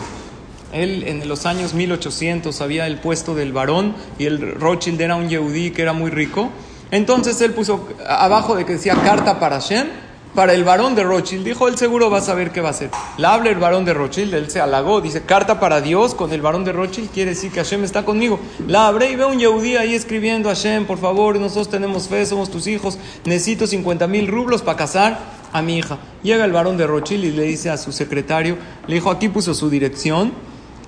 Él 0.71 1.03
en 1.07 1.27
los 1.27 1.45
años 1.45 1.73
1800 1.73 2.61
había 2.61 2.85
el 2.85 2.99
puesto 2.99 3.33
del 3.33 3.53
varón 3.53 3.95
y 4.19 4.25
el 4.25 4.55
Rothschild 4.55 5.01
era 5.01 5.15
un 5.15 5.29
yehudí 5.29 5.71
que 5.71 5.81
era 5.81 5.93
muy 5.93 6.11
rico. 6.11 6.49
Entonces 6.91 7.39
él 7.41 7.53
puso 7.53 7.87
abajo 8.07 8.55
de 8.55 8.65
que 8.65 8.73
decía 8.73 8.95
carta 9.03 9.39
para 9.39 9.59
Shem, 9.59 9.87
para 10.33 10.53
el 10.53 10.63
varón 10.63 10.95
de 10.95 11.03
Rothschild. 11.03 11.45
Dijo, 11.45 11.67
él 11.67 11.77
seguro 11.77 12.09
va 12.09 12.19
a 12.19 12.21
saber 12.21 12.51
qué 12.51 12.61
va 12.61 12.69
a 12.69 12.71
hacer. 12.71 12.89
La 13.17 13.33
habla 13.33 13.49
el 13.49 13.57
varón 13.57 13.85
de 13.85 13.93
Rothschild, 13.93 14.33
él 14.33 14.49
se 14.49 14.61
halagó, 14.61 15.01
dice, 15.01 15.23
carta 15.23 15.59
para 15.59 15.81
Dios 15.81 16.15
con 16.15 16.31
el 16.31 16.41
varón 16.41 16.63
de 16.65 16.71
Rothschild, 16.71 17.09
quiere 17.11 17.31
decir 17.31 17.51
que 17.51 17.59
Hashem 17.59 17.83
está 17.83 18.05
conmigo. 18.05 18.39
La 18.67 18.87
abre 18.87 19.11
y 19.11 19.15
ve 19.15 19.25
un 19.25 19.39
Yehudí 19.39 19.77
ahí 19.77 19.95
escribiendo, 19.95 20.49
Hashem, 20.49 20.85
por 20.85 20.97
favor, 20.97 21.37
nosotros 21.39 21.69
tenemos 21.69 22.07
fe, 22.07 22.25
somos 22.25 22.49
tus 22.49 22.67
hijos, 22.67 22.97
necesito 23.25 23.67
50 23.67 24.07
mil 24.07 24.27
rublos 24.27 24.61
para 24.61 24.77
casar 24.77 25.19
a 25.51 25.61
mi 25.61 25.77
hija. 25.77 25.97
Llega 26.23 26.45
el 26.45 26.51
varón 26.51 26.77
de 26.77 26.87
Rothschild 26.87 27.25
y 27.25 27.31
le 27.31 27.43
dice 27.43 27.69
a 27.69 27.77
su 27.77 27.91
secretario, 27.91 28.57
le 28.87 28.95
dijo, 28.95 29.09
aquí 29.09 29.29
puso 29.29 29.53
su 29.53 29.69
dirección 29.69 30.31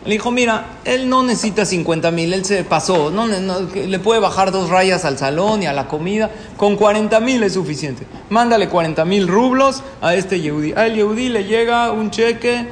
le 0.03 0.13
dijo, 0.13 0.31
mira, 0.31 0.77
él 0.83 1.07
no 1.09 1.21
necesita 1.21 1.63
50 1.63 2.09
mil, 2.09 2.33
él 2.33 2.43
se 2.43 2.63
pasó, 2.63 3.11
no, 3.11 3.27
le 3.27 3.99
puede 3.99 4.19
bajar 4.19 4.51
dos 4.51 4.69
rayas 4.69 5.05
al 5.05 5.19
salón 5.19 5.61
y 5.61 5.67
a 5.67 5.73
la 5.73 5.87
comida, 5.87 6.31
con 6.57 6.75
40 6.75 7.19
mil 7.19 7.43
es 7.43 7.53
suficiente. 7.53 8.07
Mándale 8.29 8.67
40 8.67 9.05
mil 9.05 9.27
rublos 9.27 9.83
a 10.01 10.15
este 10.15 10.41
Yehudi. 10.41 10.73
A 10.73 10.87
el 10.87 10.95
Yehudi 10.95 11.29
le 11.29 11.43
llega 11.43 11.91
un 11.91 12.09
cheque 12.09 12.67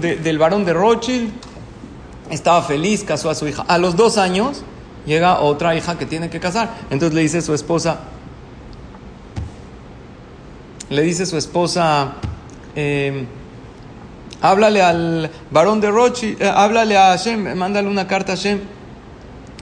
del 0.00 0.38
varón 0.38 0.64
de 0.64 0.72
Rothschild, 0.72 1.30
estaba 2.30 2.62
feliz, 2.62 3.04
casó 3.04 3.28
a 3.28 3.34
su 3.34 3.46
hija. 3.46 3.62
A 3.68 3.76
los 3.76 3.94
dos 3.96 4.16
años 4.16 4.62
llega 5.04 5.40
otra 5.40 5.76
hija 5.76 5.98
que 5.98 6.06
tiene 6.06 6.30
que 6.30 6.40
casar. 6.40 6.70
Entonces 6.88 7.14
le 7.14 7.20
dice 7.20 7.42
su 7.42 7.52
esposa, 7.52 8.00
le 10.88 11.02
dice 11.02 11.26
su 11.26 11.36
esposa, 11.36 12.14
eh, 12.74 13.26
háblale 14.40 14.82
al 14.82 15.30
varón 15.50 15.80
de 15.80 15.90
Rochi, 15.90 16.36
eh, 16.38 16.50
háblale 16.52 16.96
a 16.96 17.08
Hashem, 17.10 17.56
mándale 17.56 17.88
una 17.88 18.06
carta 18.06 18.32
a 18.32 18.36
Hashem. 18.36 18.60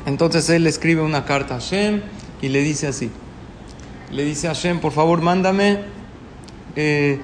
Entonces 0.07 0.49
él 0.51 0.67
escribe 0.67 1.03
una 1.03 1.25
carta 1.25 1.57
a 1.57 1.61
Hashem 1.61 2.03
y 2.41 2.49
le 2.49 2.61
dice 2.61 2.87
así. 2.87 3.11
Le 4.11 4.25
dice 4.25 4.49
a 4.49 4.55
Hashem, 4.55 4.81
por 4.81 4.93
favor, 4.93 5.21
mándame 5.21 5.81
eh, 6.77 7.21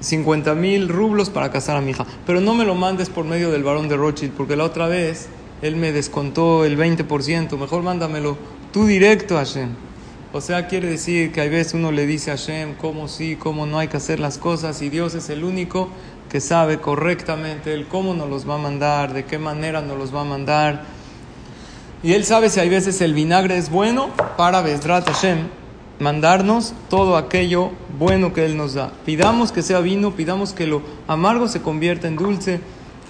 50 0.00 0.54
mil 0.54 0.88
rublos 0.88 1.30
para 1.30 1.50
casar 1.50 1.76
a 1.76 1.80
mi 1.80 1.90
hija. 1.90 2.06
Pero 2.26 2.40
no 2.40 2.54
me 2.54 2.64
lo 2.64 2.74
mandes 2.74 3.08
por 3.08 3.24
medio 3.24 3.50
del 3.50 3.64
varón 3.64 3.88
de 3.88 3.96
Rothschild, 3.96 4.32
porque 4.32 4.56
la 4.56 4.64
otra 4.64 4.86
vez 4.86 5.28
él 5.62 5.76
me 5.76 5.92
descontó 5.92 6.64
el 6.64 6.78
20%. 6.78 7.58
Mejor 7.58 7.82
mándamelo 7.82 8.38
tú 8.72 8.86
directo 8.86 9.36
a 9.36 9.40
Hashem. 9.40 9.87
O 10.30 10.42
sea, 10.42 10.66
quiere 10.66 10.90
decir 10.90 11.32
que 11.32 11.40
a 11.40 11.44
veces 11.44 11.72
uno 11.72 11.90
le 11.90 12.06
dice 12.06 12.30
a 12.30 12.36
Hashem 12.36 12.74
cómo 12.74 13.08
sí, 13.08 13.36
cómo 13.36 13.64
no 13.64 13.78
hay 13.78 13.88
que 13.88 13.96
hacer 13.96 14.20
las 14.20 14.36
cosas 14.36 14.82
y 14.82 14.90
Dios 14.90 15.14
es 15.14 15.30
el 15.30 15.42
único 15.42 15.88
que 16.28 16.42
sabe 16.42 16.80
correctamente 16.80 17.72
el 17.72 17.86
cómo 17.86 18.12
nos 18.12 18.28
los 18.28 18.46
va 18.46 18.56
a 18.56 18.58
mandar, 18.58 19.14
de 19.14 19.24
qué 19.24 19.38
manera 19.38 19.80
nos 19.80 19.96
los 19.96 20.14
va 20.14 20.20
a 20.20 20.24
mandar. 20.24 20.84
Y 22.02 22.12
Él 22.12 22.26
sabe 22.26 22.50
si 22.50 22.60
hay 22.60 22.68
veces 22.68 23.00
el 23.00 23.14
vinagre 23.14 23.56
es 23.56 23.70
bueno 23.70 24.10
para 24.36 24.60
Besdrat 24.60 25.08
Hashem, 25.08 25.48
mandarnos 25.98 26.74
todo 26.90 27.16
aquello 27.16 27.70
bueno 27.98 28.34
que 28.34 28.44
Él 28.44 28.58
nos 28.58 28.74
da. 28.74 28.92
Pidamos 29.06 29.50
que 29.50 29.62
sea 29.62 29.80
vino, 29.80 30.14
pidamos 30.14 30.52
que 30.52 30.66
lo 30.66 30.82
amargo 31.06 31.48
se 31.48 31.62
convierta 31.62 32.06
en 32.06 32.16
dulce, 32.16 32.60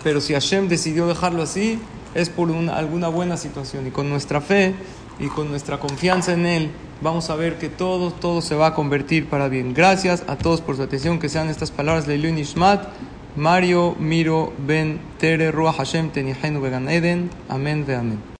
pero 0.04 0.20
si 0.20 0.34
Hashem 0.34 0.68
decidió 0.68 1.08
dejarlo 1.08 1.42
así, 1.42 1.80
es 2.14 2.30
por 2.30 2.50
una, 2.52 2.76
alguna 2.76 3.08
buena 3.08 3.36
situación. 3.36 3.88
Y 3.88 3.90
con 3.90 4.08
nuestra 4.08 4.40
fe 4.40 4.74
y 5.18 5.28
con 5.28 5.50
nuestra 5.50 5.78
confianza 5.78 6.32
en 6.32 6.46
Él, 6.46 6.70
vamos 7.00 7.30
a 7.30 7.36
ver 7.36 7.58
que 7.58 7.68
todo, 7.68 8.12
todo 8.12 8.40
se 8.40 8.54
va 8.54 8.68
a 8.68 8.74
convertir 8.74 9.28
para 9.28 9.48
bien. 9.48 9.74
Gracias 9.74 10.24
a 10.26 10.36
todos 10.36 10.60
por 10.60 10.76
su 10.76 10.82
atención, 10.82 11.18
que 11.18 11.28
sean 11.28 11.48
estas 11.48 11.70
palabras 11.70 12.06
de 12.06 12.18
Leilun 12.18 12.38
Ishmat, 12.38 12.88
Mario 13.36 13.94
Miro 13.98 14.52
Ben 14.66 15.00
Tere 15.18 15.52
Ruach 15.52 15.76
Hashem 15.76 16.10
Tenihenu 16.10 16.60
Began 16.60 16.88
Eden. 16.88 17.30
Amén 17.48 17.86
de 17.86 17.96
amén. 17.96 18.28